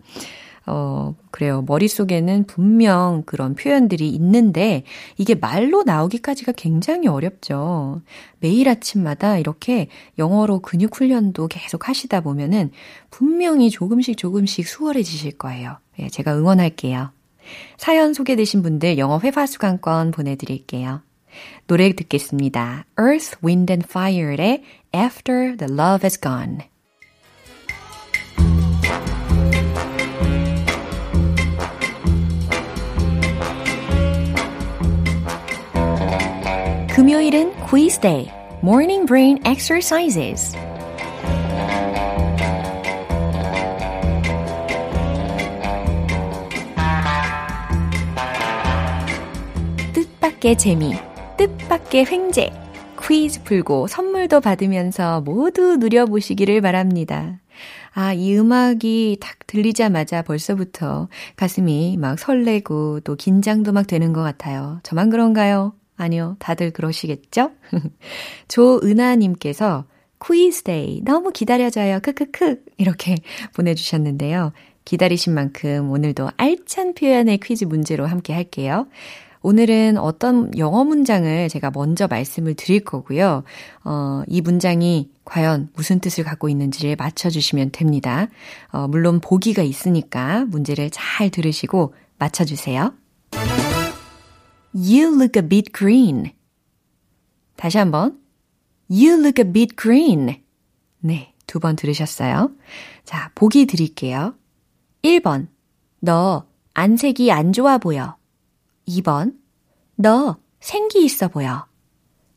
어, 0.71 1.15
그래요. 1.31 1.63
머릿속에는 1.63 2.45
분명 2.45 3.23
그런 3.25 3.55
표현들이 3.55 4.07
있는데 4.09 4.83
이게 5.17 5.33
말로 5.33 5.81
나오기까지가 5.81 6.51
굉장히 6.51 7.07
어렵죠. 7.07 8.01
매일 8.39 8.69
아침마다 8.69 9.39
이렇게 9.39 9.87
영어로 10.19 10.59
근육 10.59 10.95
훈련도 10.95 11.47
계속 11.47 11.89
하시다 11.89 12.21
보면은 12.21 12.69
분명히 13.09 13.71
조금씩 13.71 14.15
조금씩 14.15 14.67
수월해지실 14.67 15.39
거예요. 15.39 15.77
예, 15.97 16.07
제가 16.07 16.37
응원할게요. 16.37 17.09
사연 17.77 18.13
소개되신 18.13 18.61
분들 18.61 18.99
영어 18.99 19.19
회화 19.19 19.47
수강권 19.47 20.11
보내드릴게요. 20.11 21.01
노래 21.67 21.91
듣겠습니다. 21.93 22.85
Earth, 22.99 23.37
Wind 23.43 23.71
and 23.71 23.87
Fire의 23.87 24.63
After 24.93 25.55
the 25.57 25.71
Love 25.71 26.05
is 26.05 26.19
Gone. 26.19 26.69
금요일은 36.99 37.53
quiz 37.69 37.97
day, 37.97 38.29
morning 38.61 39.05
brain 39.05 39.39
exercises. 39.45 40.53
뜻밖의 49.93 50.57
재미, 50.57 50.93
뜻밖의 51.39 52.05
횡재, 52.05 52.51
퀴즈 53.01 53.43
풀고 53.43 53.87
선물도 53.87 54.41
받으면서 54.41 55.21
모두 55.21 55.77
누려보시기를 55.77 56.59
바랍니다. 56.59 57.39
아, 57.93 58.11
이 58.11 58.37
음악이 58.37 59.19
딱 59.21 59.37
들리자마자 59.47 60.21
벌써부터 60.21 61.07
가슴이 61.37 61.95
막 61.95 62.19
설레고 62.19 62.99
또 63.05 63.15
긴장도 63.15 63.71
막 63.71 63.87
되는 63.87 64.11
것 64.11 64.21
같아요. 64.21 64.81
저만 64.83 65.09
그런가요? 65.09 65.73
아니요, 65.95 66.35
다들 66.39 66.71
그러시겠죠? 66.71 67.51
조은하님께서 68.49 69.85
퀴즈 70.21 70.63
day 70.63 71.01
너무 71.05 71.31
기다려져요. 71.31 72.01
크크크 72.01 72.65
이렇게 72.75 73.15
보내주셨는데요. 73.55 74.51
기다리신 74.83 75.33
만큼 75.33 75.89
오늘도 75.89 76.31
알찬 76.35 76.95
표현의 76.95 77.37
퀴즈 77.37 77.63
문제로 77.63 78.07
함께 78.07 78.33
할게요. 78.33 78.87
오늘은 79.41 79.97
어떤 79.97 80.55
영어 80.57 80.83
문장을 80.83 81.47
제가 81.47 81.71
먼저 81.71 82.07
말씀을 82.07 82.55
드릴 82.55 82.81
거고요. 82.83 83.43
어, 83.85 84.23
이 84.27 84.41
문장이 84.41 85.09
과연 85.23 85.69
무슨 85.75 85.99
뜻을 85.99 86.23
갖고 86.25 86.49
있는지를 86.49 86.95
맞춰주시면 86.97 87.71
됩니다. 87.71 88.27
어, 88.71 88.87
물론 88.87 89.21
보기가 89.21 89.63
있으니까 89.63 90.45
문제를 90.45 90.89
잘 90.91 91.29
들으시고 91.29 91.93
맞춰주세요. 92.17 92.93
You 94.73 95.15
look 95.15 95.41
a 95.41 95.47
bit 95.47 95.71
green. 95.73 96.31
다시 97.55 97.77
한번. 97.77 98.19
You 98.89 99.13
look 99.19 99.43
a 99.43 99.51
bit 99.51 99.75
green. 99.79 100.41
네, 100.99 101.33
두 101.47 101.59
번 101.59 101.75
들으셨어요. 101.77 102.51
자, 103.05 103.31
보기 103.35 103.65
드릴게요. 103.67 104.35
1번. 105.03 105.47
너 106.01 106.45
안색이 106.73 107.31
안 107.31 107.53
좋아 107.53 107.77
보여. 107.77 108.18
2번. 108.89 109.37
너 109.95 110.37
생기 110.59 111.05
있어 111.05 111.27
보여. 111.27 111.65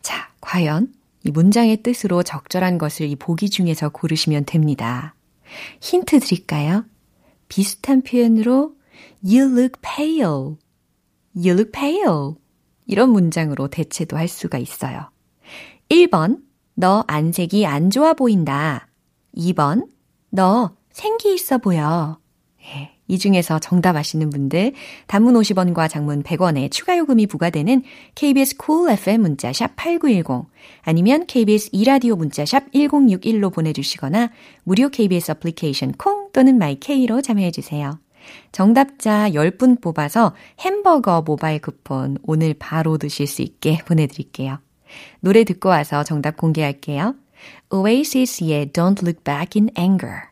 자, 0.02 0.30
과연 0.40 0.92
이 1.24 1.30
문장의 1.30 1.82
뜻으로 1.82 2.22
적절한 2.22 2.78
것을 2.78 3.08
이 3.08 3.16
보기 3.16 3.48
중에서 3.50 3.88
고르시면 3.88 4.44
됩니다. 4.44 5.14
힌트 5.80 6.20
드릴까요? 6.20 6.84
비슷한 7.48 8.02
표현으로 8.02 8.74
You 9.24 9.50
look 9.58 9.80
pale. 9.80 10.56
You 11.34 11.52
look 11.52 11.72
pale. 11.72 12.34
이런 12.86 13.10
문장으로 13.10 13.68
대체도 13.68 14.16
할 14.16 14.28
수가 14.28 14.58
있어요. 14.58 15.10
1번, 15.88 16.42
너 16.74 17.04
안색이 17.06 17.66
안 17.66 17.90
좋아 17.90 18.14
보인다. 18.14 18.88
2번, 19.36 19.88
너 20.30 20.76
생기 20.90 21.34
있어 21.34 21.58
보여. 21.58 22.18
예, 22.60 22.91
이 23.12 23.18
중에서 23.18 23.58
정답 23.58 23.94
아시는 23.96 24.30
분들 24.30 24.72
단문 25.06 25.34
50원과 25.34 25.90
장문 25.90 26.22
100원의 26.22 26.70
추가 26.70 26.96
요금이 26.96 27.26
부과되는 27.26 27.82
KBS 28.14 28.56
cool 28.64 28.90
FM 28.90 29.20
문자샵 29.20 29.76
8910 29.76 30.50
아니면 30.80 31.26
KBS 31.26 31.68
이라디오 31.72 32.16
문자샵 32.16 32.72
1061로 32.72 33.52
보내주시거나 33.52 34.30
무료 34.64 34.88
KBS 34.88 35.32
애플리케이션 35.32 35.92
콩 35.92 36.32
또는 36.32 36.56
마이케이로 36.56 37.20
참여해 37.20 37.50
주세요. 37.50 37.98
정답자 38.50 39.28
10분 39.32 39.82
뽑아서 39.82 40.34
햄버거 40.60 41.20
모바일 41.20 41.60
쿠폰 41.60 42.16
오늘 42.22 42.54
바로 42.54 42.96
드실 42.96 43.26
수 43.26 43.42
있게 43.42 43.76
보내드릴게요. 43.84 44.58
노래 45.20 45.44
듣고 45.44 45.68
와서 45.68 46.02
정답 46.02 46.38
공개할게요. 46.38 47.14
Oasis의 47.68 48.68
Don't 48.68 49.02
Look 49.02 49.22
Back 49.22 49.60
in 49.60 49.68
Anger. 49.76 50.31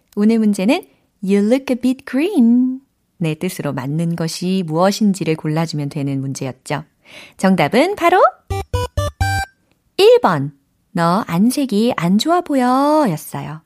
오늘 0.15 0.39
문제는 0.39 0.85
you 1.23 1.45
look 1.45 1.73
a 1.73 1.75
bit 1.79 2.05
green. 2.05 2.81
내 3.17 3.35
뜻으로 3.35 3.71
맞는 3.71 4.15
것이 4.15 4.63
무엇인지를 4.65 5.35
골라주면 5.35 5.89
되는 5.89 6.19
문제였죠. 6.19 6.83
정답은 7.37 7.95
바로 7.95 8.21
1번. 9.97 10.51
너 10.91 11.23
안색이 11.27 11.93
안 11.95 12.17
좋아 12.17 12.41
보여 12.41 13.05
였어요. 13.09 13.61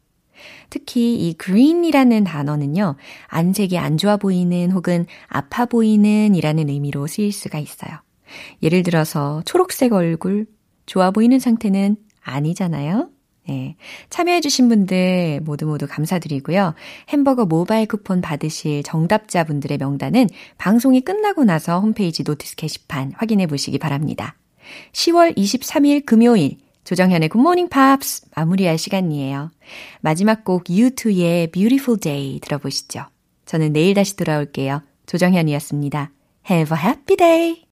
특히 0.69 1.15
이 1.15 1.35
green이라는 1.37 2.23
단어는요, 2.25 2.95
안색이 3.27 3.77
안 3.79 3.97
좋아 3.97 4.17
보이는 4.17 4.71
혹은 4.71 5.07
아파 5.27 5.65
보이는 5.65 6.35
이라는 6.35 6.69
의미로 6.69 7.07
쓰일 7.07 7.31
수가 7.31 7.57
있어요. 7.57 7.91
예를 8.61 8.83
들어서 8.83 9.41
초록색 9.45 9.93
얼굴, 9.93 10.45
좋아 10.85 11.09
보이는 11.09 11.39
상태는 11.39 11.95
아니잖아요. 12.21 13.09
네. 13.47 13.75
참여해주신 14.09 14.69
분들 14.69 15.41
모두 15.43 15.65
모두 15.65 15.87
감사드리고요. 15.87 16.73
햄버거 17.09 17.45
모바일 17.45 17.87
쿠폰 17.87 18.21
받으실 18.21 18.81
정답자분들의 18.83 19.77
명단은 19.77 20.29
방송이 20.57 21.01
끝나고 21.01 21.43
나서 21.43 21.79
홈페이지 21.79 22.23
notice 22.23 22.55
게시판 22.55 23.13
확인해 23.15 23.47
보시기 23.47 23.77
바랍니다. 23.77 24.35
10월 24.93 25.37
23일 25.37 26.05
금요일 26.05 26.57
조정현의 26.85 27.29
굿모닝 27.29 27.69
팝스 27.69 28.27
마무리할 28.35 28.77
시간이에요. 28.77 29.51
마지막 30.01 30.43
곡 30.43 30.65
U2의 30.65 31.51
Beautiful 31.51 31.99
Day 31.99 32.39
들어보시죠. 32.39 33.05
저는 33.45 33.73
내일 33.73 33.93
다시 33.93 34.15
돌아올게요. 34.15 34.81
조정현이었습니다. 35.05 36.11
Have 36.49 36.77
a 36.77 36.83
happy 36.83 37.17
day! 37.17 37.63